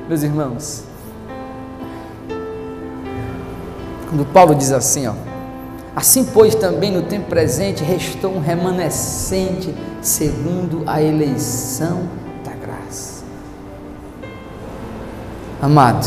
Meus 0.08 0.24
irmãos, 0.24 0.82
quando 4.08 4.26
Paulo 4.32 4.56
diz 4.56 4.72
assim, 4.72 5.06
ó, 5.06 5.12
assim 5.94 6.24
pois 6.24 6.56
também 6.56 6.90
no 6.90 7.02
tempo 7.02 7.28
presente 7.28 7.84
restou 7.84 8.34
um 8.34 8.40
remanescente 8.40 9.72
segundo 10.02 10.82
a 10.88 11.00
eleição 11.00 12.08
Amado, 15.62 16.06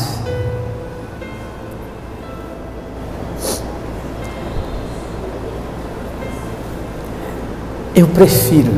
eu 7.96 8.08
prefiro. 8.08 8.72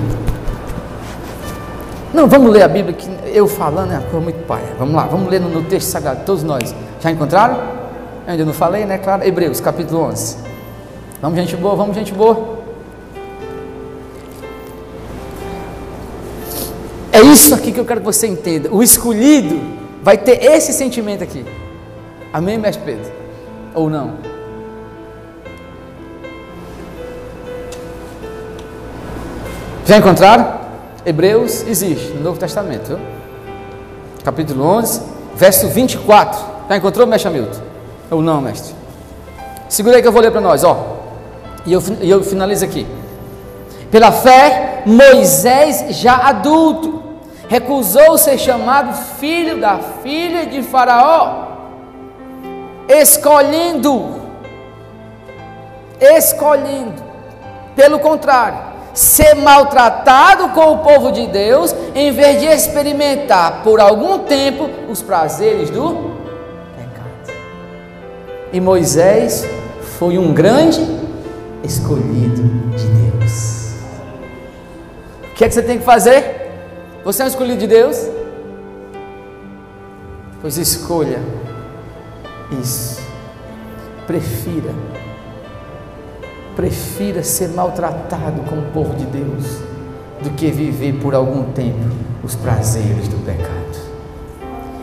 Não, 2.13 2.27
vamos 2.27 2.51
ler 2.51 2.63
a 2.63 2.67
Bíblia 2.67 2.93
que 2.93 3.09
eu 3.27 3.47
falando 3.47 3.93
é 3.93 3.99
uma 3.99 4.03
coisa 4.03 4.19
muito 4.19 4.45
paia. 4.45 4.75
Vamos 4.77 4.95
lá, 4.95 5.05
vamos 5.05 5.29
ler 5.29 5.39
no, 5.39 5.63
texto 5.63 5.87
sagrado, 5.87 6.25
todos 6.25 6.43
nós. 6.43 6.75
Já 6.99 7.09
encontraram? 7.09 7.55
Eu 8.25 8.31
ainda 8.33 8.43
não 8.43 8.53
falei, 8.53 8.85
né? 8.85 8.97
Claro, 8.97 9.23
Hebreus 9.23 9.61
capítulo 9.61 10.01
11. 10.03 10.37
Vamos, 11.21 11.39
gente 11.39 11.55
boa, 11.55 11.75
vamos, 11.75 11.95
gente 11.95 12.13
boa. 12.13 12.55
É 17.13 17.21
isso 17.21 17.55
aqui 17.55 17.71
que 17.71 17.79
eu 17.79 17.85
quero 17.85 18.01
que 18.01 18.05
você 18.05 18.27
entenda. 18.27 18.69
O 18.73 18.83
escolhido 18.83 19.84
vai 20.05 20.19
ter 20.19 20.43
esse 20.43 20.71
sentimento 20.71 21.23
aqui. 21.23 21.43
Amém, 22.31 22.59
mestre 22.59 22.85
Pedro? 22.85 23.11
Ou 23.73 23.89
não? 23.89 24.13
Já 29.83 29.97
encontraram? 29.97 30.59
Hebreus 31.03 31.65
existe 31.67 32.13
no 32.13 32.21
Novo 32.21 32.39
Testamento, 32.39 32.89
viu? 32.89 32.99
capítulo 34.23 34.63
11, 34.63 35.01
verso 35.35 35.69
24. 35.69 36.39
Já 36.69 36.77
encontrou, 36.77 37.07
mestre 37.07 37.31
Hamilton? 37.31 37.61
Ou 38.11 38.21
não, 38.21 38.39
mestre? 38.41 38.75
Segura 39.67 39.95
aí 39.95 40.03
que 40.03 40.07
eu 40.07 40.11
vou 40.11 40.21
ler 40.21 40.29
para 40.29 40.41
nós, 40.41 40.63
ó. 40.63 40.99
E 41.65 41.73
eu, 41.73 41.81
e 41.99 42.07
eu 42.07 42.23
finalizo 42.23 42.63
aqui. 42.63 42.85
Pela 43.89 44.11
fé, 44.11 44.83
Moisés, 44.85 45.95
já 45.95 46.15
adulto, 46.27 47.04
recusou 47.47 48.17
ser 48.17 48.37
chamado 48.37 48.93
filho 49.19 49.59
da 49.59 49.79
filha 50.01 50.45
de 50.45 50.61
Faraó, 50.61 51.45
escolhendo, 52.87 54.21
escolhendo, 55.99 57.03
pelo 57.75 57.99
contrário, 57.99 58.57
ser 58.93 59.35
maltratado 59.35 60.49
com 60.49 60.73
o 60.73 60.77
povo 60.79 61.11
de 61.11 61.27
Deus, 61.27 61.75
em 61.93 62.11
vez 62.11 62.39
de 62.39 62.47
experimentar 62.47 63.63
por 63.63 63.79
algum 63.79 64.19
tempo 64.19 64.69
os 64.89 65.01
prazeres 65.01 65.69
do 65.69 66.15
e 68.55 68.61
Moisés 68.61 69.45
foi 69.99 70.17
um 70.17 70.33
grande 70.33 70.79
escolhido 71.61 72.41
de 72.77 72.87
Deus. 72.87 73.73
O 75.29 75.35
que 75.35 75.43
é 75.43 75.47
que 75.49 75.53
você 75.53 75.61
tem 75.61 75.77
que 75.77 75.83
fazer? 75.83 76.44
Você 77.05 77.21
é 77.21 77.25
um 77.25 77.27
escolhido 77.27 77.59
de 77.59 77.67
Deus? 77.67 77.97
Pois 80.41 80.57
escolha 80.57 81.19
isso. 82.59 82.99
Prefira. 84.07 84.73
Prefira 86.55 87.23
ser 87.23 87.49
maltratado 87.49 88.41
com 88.49 88.57
o 88.57 88.71
povo 88.71 88.95
de 88.95 89.05
Deus 89.05 89.59
do 90.23 90.31
que 90.31 90.49
viver 90.49 90.93
por 90.93 91.13
algum 91.13 91.43
tempo 91.51 91.77
os 92.23 92.33
prazeres 92.33 93.07
do 93.07 93.23
pecado. 93.23 93.77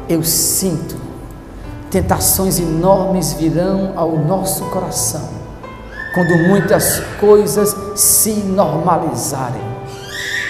Eu 0.08 0.22
sinto 0.22 0.94
tentações 1.90 2.60
enormes 2.60 3.32
virão 3.32 3.94
ao 3.96 4.16
nosso 4.16 4.64
coração 4.66 5.28
quando 6.14 6.38
muitas 6.46 7.00
coisas 7.18 7.74
se 7.96 8.34
normalizarem. 8.34 9.71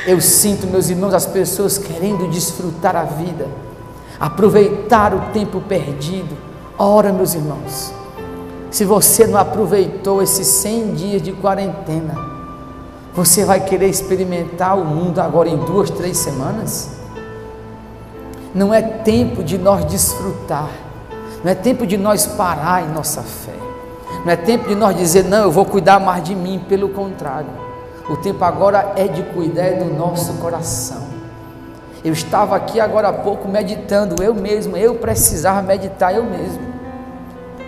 Eu 0.07 0.21
sinto, 0.21 0.67
meus 0.67 0.89
irmãos, 0.89 1.15
as 1.15 1.27
pessoas 1.27 1.79
querendo 1.79 2.29
desfrutar 2.29 2.97
a 2.97 3.05
vida, 3.05 3.49
aproveitar 4.19 5.15
o 5.15 5.33
tempo 5.33 5.61
perdido. 5.61 6.37
Ora, 6.79 7.13
meus 7.13 7.35
irmãos, 7.35 7.93
se 8.71 8.85
você 8.85 9.27
não 9.27 9.39
aproveitou 9.39 10.23
esses 10.23 10.47
100 10.47 10.95
dias 10.95 11.23
de 11.23 11.33
quarentena, 11.33 12.15
você 13.15 13.45
vai 13.45 13.61
querer 13.61 13.89
experimentar 13.89 14.79
o 14.79 14.85
mundo 14.85 15.21
agora 15.21 15.49
em 15.49 15.57
duas, 15.57 15.91
três 15.91 16.19
semanas? 16.19 16.91
Não 18.55 18.73
é 18.73 18.83
tempo 18.83 19.45
de 19.45 19.57
nós 19.59 19.85
desfrutar 19.85 20.71
não 21.45 21.51
é 21.51 21.55
tempo 21.55 21.87
de 21.87 21.97
nós 21.97 22.25
parar 22.25 22.85
em 22.85 22.93
nossa 22.93 23.21
fé. 23.23 23.53
Não 24.25 24.33
é 24.33 24.37
tempo 24.37 24.69
de 24.69 24.75
nós 24.77 24.97
dizer, 24.97 25.25
não, 25.25 25.43
eu 25.43 25.51
vou 25.51 25.65
cuidar 25.65 25.99
mais 25.99 26.23
de 26.23 26.35
mim. 26.35 26.65
Pelo 26.69 26.89
contrário, 26.91 27.49
o 28.13 28.17
tempo 28.19 28.45
agora 28.45 28.93
é 28.95 29.09
de 29.09 29.23
cuidar 29.23 29.73
do 29.77 29.87
nosso 29.87 30.35
coração. 30.35 31.03
Eu 32.05 32.13
estava 32.13 32.55
aqui 32.55 32.79
agora 32.79 33.09
há 33.09 33.13
pouco 33.13 33.49
meditando, 33.49 34.23
eu 34.23 34.35
mesmo, 34.35 34.77
eu 34.77 34.97
precisava 34.97 35.63
meditar 35.63 36.15
eu 36.15 36.23
mesmo. 36.23 36.61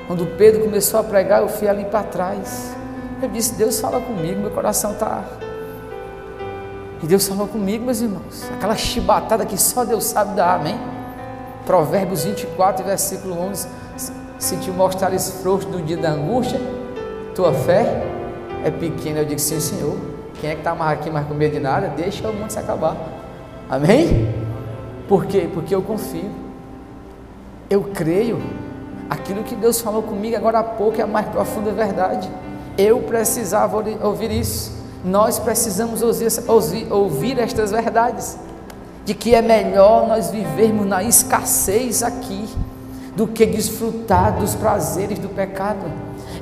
Quando 0.06 0.26
Pedro 0.36 0.64
começou 0.64 1.00
a 1.00 1.02
pregar, 1.02 1.40
eu 1.40 1.48
fui 1.48 1.66
ali 1.66 1.86
para 1.86 2.02
trás. 2.02 2.76
Eu 3.22 3.28
disse: 3.30 3.54
Deus 3.54 3.80
fala 3.80 3.98
comigo, 4.02 4.38
meu 4.38 4.50
coração 4.50 4.92
está. 4.92 5.24
E 7.02 7.06
Deus 7.06 7.26
falou 7.26 7.48
comigo, 7.48 7.82
meus 7.82 8.02
irmãos. 8.02 8.46
Aquela 8.54 8.76
chibatada 8.76 9.46
que 9.46 9.56
só 9.56 9.82
Deus 9.82 10.04
sabe 10.04 10.34
dar, 10.34 10.56
amém? 10.56 10.78
Provérbios 11.64 12.24
24, 12.24 12.84
versículo 12.84 13.40
11: 13.40 13.66
Se 14.38 14.56
te 14.58 14.70
mostrares 14.70 15.40
frouxo 15.40 15.68
no 15.68 15.80
dia 15.80 15.96
da 15.96 16.10
angústia, 16.10 16.60
tua 17.34 17.54
fé 17.54 18.02
é 18.62 18.70
pequena. 18.70 19.20
Eu 19.20 19.24
digo 19.24 19.40
sim, 19.40 19.58
Senhor. 19.58 20.13
Quem 20.44 20.50
é 20.50 20.54
que 20.56 20.60
está 20.60 20.74
mais 20.74 21.00
aqui 21.00 21.08
mais 21.08 21.26
com 21.26 21.32
medo 21.32 21.52
de 21.52 21.58
nada? 21.58 21.88
Deixa 21.96 22.28
o 22.28 22.34
mundo 22.34 22.50
se 22.50 22.58
acabar. 22.58 22.94
Amém? 23.66 24.30
Por 25.08 25.24
quê? 25.24 25.48
Porque 25.50 25.74
eu 25.74 25.80
confio. 25.80 26.30
Eu 27.70 27.84
creio. 27.94 28.42
Aquilo 29.08 29.42
que 29.42 29.54
Deus 29.54 29.80
falou 29.80 30.02
comigo 30.02 30.36
agora 30.36 30.58
há 30.58 30.62
pouco 30.62 31.00
é 31.00 31.04
a 31.04 31.06
mais 31.06 31.28
profunda 31.28 31.72
verdade. 31.72 32.28
Eu 32.76 32.98
precisava 32.98 33.82
ouvir 34.02 34.30
isso. 34.30 34.70
Nós 35.02 35.38
precisamos 35.38 36.02
ouvir 36.02 37.38
estas 37.38 37.70
verdades 37.70 38.38
de 39.02 39.14
que 39.14 39.34
é 39.34 39.40
melhor 39.40 40.06
nós 40.06 40.30
vivermos 40.30 40.84
na 40.84 41.02
escassez 41.02 42.02
aqui 42.02 42.46
do 43.16 43.26
que 43.26 43.46
desfrutar 43.46 44.38
dos 44.38 44.54
prazeres 44.54 45.18
do 45.18 45.30
pecado. 45.30 45.90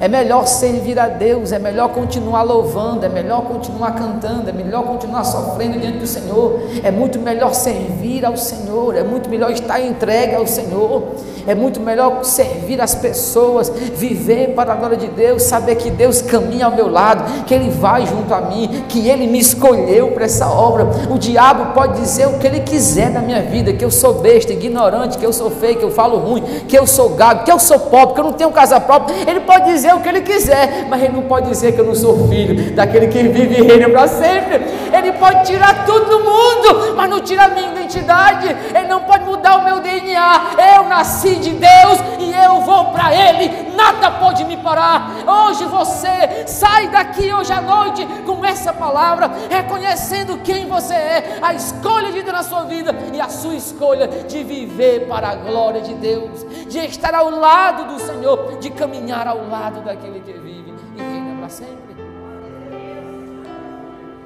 É 0.02 0.08
melhor 0.08 0.48
servir 0.48 0.98
a 0.98 1.06
Deus, 1.06 1.52
é 1.52 1.60
melhor 1.60 1.90
continuar 1.90 2.42
louvando, 2.42 3.06
é 3.06 3.08
melhor 3.08 3.42
continuar 3.42 3.92
cantando, 3.92 4.50
é 4.50 4.52
melhor 4.52 4.82
continuar 4.82 5.22
sofrendo 5.22 5.78
diante 5.78 5.98
do 5.98 6.08
Senhor, 6.08 6.60
é 6.82 6.90
muito 6.90 7.20
melhor 7.20 7.54
servir 7.54 8.26
ao 8.26 8.36
Senhor, 8.36 8.96
é 8.96 9.04
muito 9.04 9.30
melhor 9.30 9.52
estar 9.52 9.80
entregue 9.80 10.34
ao 10.34 10.44
Senhor, 10.44 11.04
é 11.46 11.54
muito 11.54 11.78
melhor 11.78 12.24
servir 12.24 12.80
as 12.80 12.96
pessoas, 12.96 13.68
viver 13.68 14.54
para 14.56 14.72
a 14.72 14.74
glória 14.74 14.96
de 14.96 15.06
Deus, 15.06 15.44
saber 15.44 15.76
que 15.76 15.88
Deus 15.88 16.20
caminha 16.20 16.66
ao 16.66 16.72
meu 16.72 16.90
lado, 16.90 17.44
que 17.44 17.54
Ele 17.54 17.70
vai 17.70 18.04
junto 18.04 18.34
a 18.34 18.40
mim, 18.40 18.84
que 18.88 19.08
Ele 19.08 19.28
me 19.28 19.38
escolheu 19.38 20.10
para 20.10 20.24
essa 20.24 20.48
obra. 20.50 20.84
O 21.12 21.16
diabo 21.16 21.74
pode 21.74 22.00
dizer 22.00 22.26
o 22.26 22.40
que 22.40 22.46
ele 22.48 22.58
quiser 22.58 23.12
da 23.12 23.20
minha 23.20 23.42
vida, 23.42 23.72
que 23.72 23.84
eu 23.84 23.90
sou 23.90 24.14
besta, 24.14 24.52
ignorante, 24.52 25.16
que 25.16 25.24
eu 25.24 25.32
sou 25.32 25.48
feio, 25.48 25.76
que 25.76 25.84
eu 25.84 25.92
falo 25.92 26.18
ruim, 26.18 26.42
que 26.66 26.76
eu 26.76 26.88
sou 26.88 27.10
gago, 27.10 27.44
que 27.44 27.52
eu 27.52 27.60
sou 27.60 27.78
pobre, 27.78 28.14
que 28.14 28.20
eu 28.20 28.24
não 28.24 28.32
tenho 28.32 28.50
casa 28.50 28.80
própria. 28.80 29.14
Ele 29.30 29.38
pode 29.38 29.66
dizer 29.66 29.91
dizer 29.92 29.94
o 29.94 30.00
que 30.00 30.08
ele 30.08 30.20
quiser, 30.22 30.86
mas 30.88 31.02
ele 31.02 31.12
não 31.12 31.22
pode 31.22 31.48
dizer 31.48 31.72
que 31.72 31.80
eu 31.80 31.84
não 31.84 31.94
sou 31.94 32.28
filho 32.28 32.72
daquele 32.72 33.08
que 33.08 33.22
vive 33.28 33.60
e 33.60 33.62
reina 33.62 33.88
para 33.88 34.08
sempre. 34.08 34.60
Ele 34.92 35.12
pode 35.12 35.46
tirar 35.46 35.84
tudo 35.84 36.06
do 36.06 36.18
mundo, 36.20 36.94
mas 36.96 37.10
não 37.10 37.20
tira 37.20 37.44
a 37.44 37.48
minha 37.48 37.70
identidade. 37.72 38.54
Ele 38.74 38.88
não 38.88 39.00
pode 39.00 39.24
mudar 39.24 39.41
o 39.50 39.64
meu 39.64 39.80
DNA. 39.80 40.40
Eu 40.76 40.84
nasci 40.88 41.36
de 41.36 41.50
Deus 41.50 41.98
e 42.18 42.32
eu 42.32 42.60
vou 42.62 42.86
para 42.86 43.14
Ele. 43.14 43.72
Nada 43.74 44.10
pode 44.10 44.44
me 44.44 44.56
parar. 44.56 45.10
Hoje 45.26 45.64
você 45.64 46.46
sai 46.46 46.88
daqui 46.88 47.32
hoje 47.32 47.52
à 47.52 47.60
noite 47.60 48.06
com 48.26 48.44
essa 48.44 48.72
palavra, 48.72 49.30
reconhecendo 49.50 50.38
quem 50.38 50.66
você 50.66 50.94
é, 50.94 51.38
a 51.42 51.54
escolha 51.54 52.12
de 52.12 52.22
Deus 52.22 52.32
na 52.32 52.42
sua 52.42 52.64
vida 52.64 52.94
e 53.12 53.20
a 53.20 53.28
sua 53.28 53.54
escolha 53.54 54.08
de 54.08 54.42
viver 54.42 55.06
para 55.08 55.30
a 55.30 55.34
glória 55.34 55.80
de 55.80 55.94
Deus, 55.94 56.44
de 56.68 56.78
estar 56.78 57.14
ao 57.14 57.30
lado 57.30 57.92
do 57.92 58.00
Senhor, 58.00 58.58
de 58.58 58.70
caminhar 58.70 59.26
ao 59.26 59.48
lado 59.48 59.80
daquele 59.80 60.20
que 60.20 60.32
vive 60.32 60.74
e 60.96 61.00
reina 61.00 61.38
para 61.38 61.48
sempre. 61.48 61.92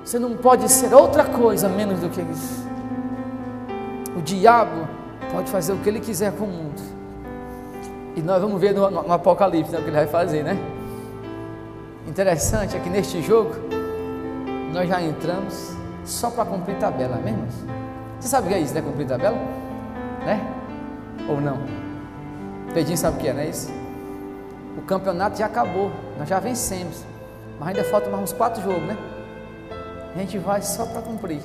Você 0.04 0.20
não 0.20 0.36
pode 0.36 0.70
ser 0.70 0.94
outra 0.94 1.24
coisa 1.24 1.68
menos 1.68 1.98
do 1.98 2.08
que 2.08 2.20
isso. 2.20 2.64
O 4.16 4.22
diabo 4.22 4.88
pode 5.32 5.50
fazer 5.50 5.72
o 5.72 5.78
que 5.78 5.88
ele 5.88 6.00
quiser 6.00 6.32
com 6.32 6.44
o 6.44 6.48
mundo. 6.48 6.96
E 8.16 8.22
nós 8.22 8.40
vamos 8.40 8.60
ver 8.60 8.72
no, 8.72 8.90
no, 8.90 9.12
Apocalipse 9.12 9.70
né, 9.70 9.78
o 9.78 9.82
que 9.82 9.88
ele 9.88 9.96
vai 9.96 10.06
fazer, 10.06 10.42
né? 10.42 10.58
Interessante 12.06 12.76
é 12.76 12.80
que 12.80 12.88
neste 12.88 13.20
jogo 13.20 13.54
nós 14.72 14.88
já 14.88 15.02
entramos 15.02 15.76
só 16.04 16.30
para 16.30 16.46
cumprir 16.46 16.78
tabela, 16.78 17.16
mesmo? 17.16 17.46
Você 18.18 18.28
sabe 18.28 18.46
o 18.46 18.48
que 18.48 18.54
é 18.54 18.60
isso, 18.60 18.72
né? 18.72 18.80
Cumprir 18.80 19.06
tabela? 19.06 19.36
Né? 20.24 20.40
Ou 21.28 21.40
não? 21.40 21.58
Pedinho 22.72 22.96
sabe 22.96 23.18
o 23.18 23.20
que 23.20 23.28
é, 23.28 23.32
não 23.32 23.40
é 23.40 23.48
isso? 23.48 23.70
O 24.78 24.82
campeonato 24.82 25.38
já 25.38 25.46
acabou, 25.46 25.90
nós 26.18 26.28
já 26.28 26.38
vencemos, 26.38 27.04
mas 27.58 27.68
ainda 27.68 27.84
falta 27.84 28.08
mais 28.08 28.22
uns 28.22 28.32
quatro 28.32 28.62
jogos, 28.62 28.82
né? 28.82 28.96
A 30.14 30.18
gente 30.18 30.38
vai 30.38 30.62
só 30.62 30.86
para 30.86 31.02
cumprir, 31.02 31.42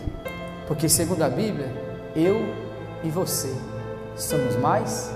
porque 0.67 0.87
segundo 0.87 1.21
a 1.21 1.29
Bíblia, 1.29 1.69
eu 2.15 2.41
e 3.03 3.09
você 3.09 3.53
somos 4.23 4.55
mais 4.57 5.11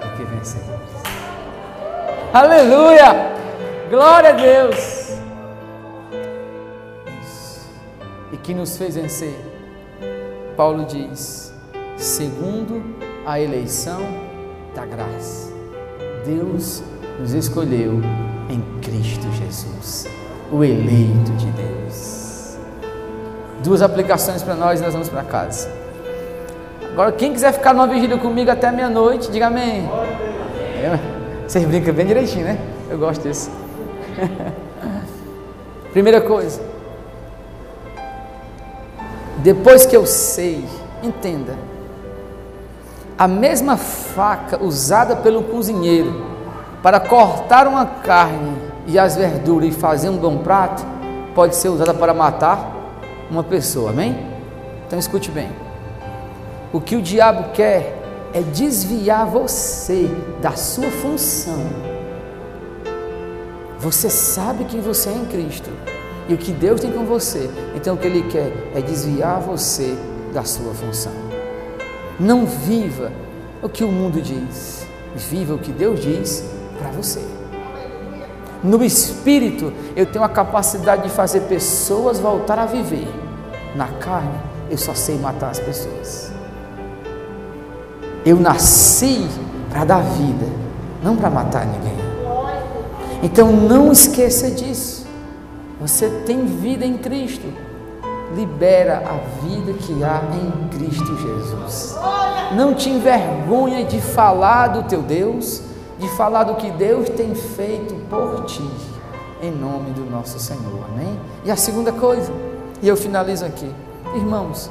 do 0.00 0.16
que 0.16 0.24
vencedores. 0.24 0.88
Aleluia! 2.32 3.38
Glória 3.90 4.30
a 4.30 4.32
Deus! 4.32 5.08
E 8.32 8.36
que 8.36 8.54
nos 8.54 8.76
fez 8.76 8.94
vencer? 8.94 9.36
Paulo 10.56 10.84
diz: 10.84 11.52
segundo 11.96 12.82
a 13.26 13.40
eleição 13.40 14.00
da 14.74 14.84
graça, 14.84 15.52
Deus 16.24 16.82
nos 17.18 17.32
escolheu 17.32 18.00
em 18.48 18.60
Cristo 18.80 19.26
Jesus, 19.32 20.06
o 20.52 20.62
eleito 20.62 21.32
de 21.32 21.46
Deus. 21.52 22.56
Duas 23.64 23.82
aplicações 23.82 24.42
para 24.42 24.54
nós 24.54 24.80
e 24.80 24.84
nós 24.84 24.92
vamos 24.92 25.08
para 25.08 25.24
casa. 25.24 25.87
Agora, 26.92 27.12
quem 27.12 27.32
quiser 27.32 27.52
ficar 27.52 27.72
numa 27.72 27.86
vigília 27.86 28.18
comigo 28.18 28.50
até 28.50 28.72
meia-noite, 28.72 29.30
diga 29.30 29.46
amém. 29.46 29.88
É, 30.82 30.98
vocês 31.46 31.64
brincam 31.64 31.94
bem 31.94 32.06
direitinho, 32.06 32.44
né? 32.44 32.58
Eu 32.90 32.98
gosto 32.98 33.22
disso. 33.22 33.50
Primeira 35.92 36.20
coisa, 36.20 36.60
depois 39.38 39.86
que 39.86 39.96
eu 39.96 40.04
sei, 40.04 40.64
entenda, 41.02 41.56
a 43.16 43.26
mesma 43.26 43.76
faca 43.76 44.62
usada 44.62 45.16
pelo 45.16 45.42
cozinheiro 45.42 46.26
para 46.82 47.00
cortar 47.00 47.66
uma 47.66 47.84
carne 47.84 48.56
e 48.86 48.98
as 48.98 49.16
verduras 49.16 49.68
e 49.68 49.72
fazer 49.72 50.08
um 50.08 50.16
bom 50.16 50.38
prato, 50.38 50.84
pode 51.34 51.56
ser 51.56 51.68
usada 51.68 51.94
para 51.94 52.12
matar 52.12 52.74
uma 53.30 53.42
pessoa, 53.42 53.90
amém? 53.90 54.16
Então 54.86 54.98
escute 54.98 55.30
bem. 55.30 55.67
O 56.70 56.82
que 56.82 56.96
o 56.96 57.02
diabo 57.02 57.50
quer 57.52 57.98
é 58.34 58.42
desviar 58.42 59.26
você 59.26 60.06
da 60.42 60.52
sua 60.52 60.90
função. 60.90 61.64
Você 63.78 64.10
sabe 64.10 64.64
quem 64.64 64.80
você 64.80 65.08
é 65.08 65.12
em 65.12 65.24
Cristo 65.24 65.70
e 66.28 66.34
o 66.34 66.36
que 66.36 66.52
Deus 66.52 66.80
tem 66.80 66.92
com 66.92 67.06
você. 67.06 67.48
Então 67.74 67.94
o 67.94 67.98
que 67.98 68.06
ele 68.06 68.28
quer 68.28 68.52
é 68.74 68.82
desviar 68.82 69.40
você 69.40 69.96
da 70.34 70.44
sua 70.44 70.74
função. 70.74 71.12
Não 72.20 72.44
viva 72.44 73.10
o 73.62 73.68
que 73.68 73.82
o 73.82 73.90
mundo 73.90 74.20
diz, 74.20 74.86
viva 75.16 75.54
o 75.54 75.58
que 75.58 75.72
Deus 75.72 76.00
diz 76.00 76.44
para 76.78 76.90
você. 76.90 77.22
No 78.62 78.84
espírito, 78.84 79.72
eu 79.96 80.04
tenho 80.04 80.24
a 80.24 80.28
capacidade 80.28 81.04
de 81.04 81.08
fazer 81.08 81.42
pessoas 81.42 82.18
voltar 82.18 82.58
a 82.58 82.66
viver. 82.66 83.08
Na 83.74 83.86
carne, 83.86 84.38
eu 84.68 84.76
só 84.76 84.92
sei 84.94 85.16
matar 85.16 85.50
as 85.50 85.60
pessoas. 85.60 86.37
Eu 88.28 88.38
nasci 88.38 89.26
para 89.70 89.86
dar 89.86 90.02
vida, 90.02 90.44
não 91.02 91.16
para 91.16 91.30
matar 91.30 91.64
ninguém. 91.64 91.96
Então 93.22 93.50
não 93.50 93.90
esqueça 93.90 94.50
disso. 94.50 95.06
Você 95.80 96.10
tem 96.26 96.44
vida 96.44 96.84
em 96.84 96.98
Cristo. 96.98 97.46
Libera 98.36 98.98
a 98.98 99.46
vida 99.46 99.72
que 99.72 100.04
há 100.04 100.20
em 100.34 100.68
Cristo 100.68 101.16
Jesus. 101.16 101.96
Não 102.54 102.74
te 102.74 102.90
envergonha 102.90 103.86
de 103.86 103.98
falar 103.98 104.66
do 104.66 104.82
teu 104.82 105.00
Deus, 105.00 105.62
de 105.98 106.06
falar 106.10 106.44
do 106.44 106.56
que 106.56 106.70
Deus 106.70 107.08
tem 107.08 107.34
feito 107.34 107.94
por 108.10 108.44
ti, 108.44 108.70
em 109.40 109.50
nome 109.50 109.92
do 109.92 110.04
nosso 110.04 110.38
Senhor. 110.38 110.84
Amém? 110.92 111.18
E 111.46 111.50
a 111.50 111.56
segunda 111.56 111.92
coisa, 111.92 112.30
e 112.82 112.88
eu 112.88 112.94
finalizo 112.94 113.46
aqui, 113.46 113.74
irmãos, 114.14 114.70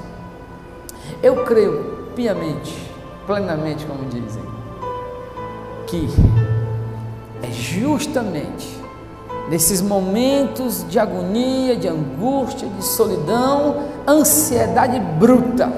eu 1.23 1.43
creio 1.43 2.11
piamente, 2.15 2.86
plenamente, 3.27 3.85
como 3.85 4.05
dizem, 4.05 4.41
que 5.85 6.07
é 7.43 7.51
justamente 7.51 8.77
nesses 9.49 9.81
momentos 9.81 10.85
de 10.89 10.97
agonia, 10.97 11.75
de 11.75 11.87
angústia, 11.87 12.67
de 12.67 12.83
solidão, 12.83 13.83
ansiedade 14.07 14.99
bruta 15.19 15.71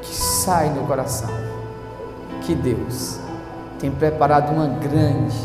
que 0.00 0.14
sai 0.14 0.70
do 0.70 0.86
coração, 0.86 1.30
que 2.42 2.54
Deus 2.54 3.18
tem 3.78 3.90
preparado 3.90 4.52
uma 4.52 4.68
grande 4.68 5.36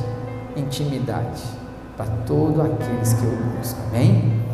intimidade 0.56 1.44
para 1.96 2.06
todos 2.26 2.60
aqueles 2.60 3.14
que 3.14 3.26
o 3.26 3.58
buscam. 3.58 3.82
Amém? 3.90 4.47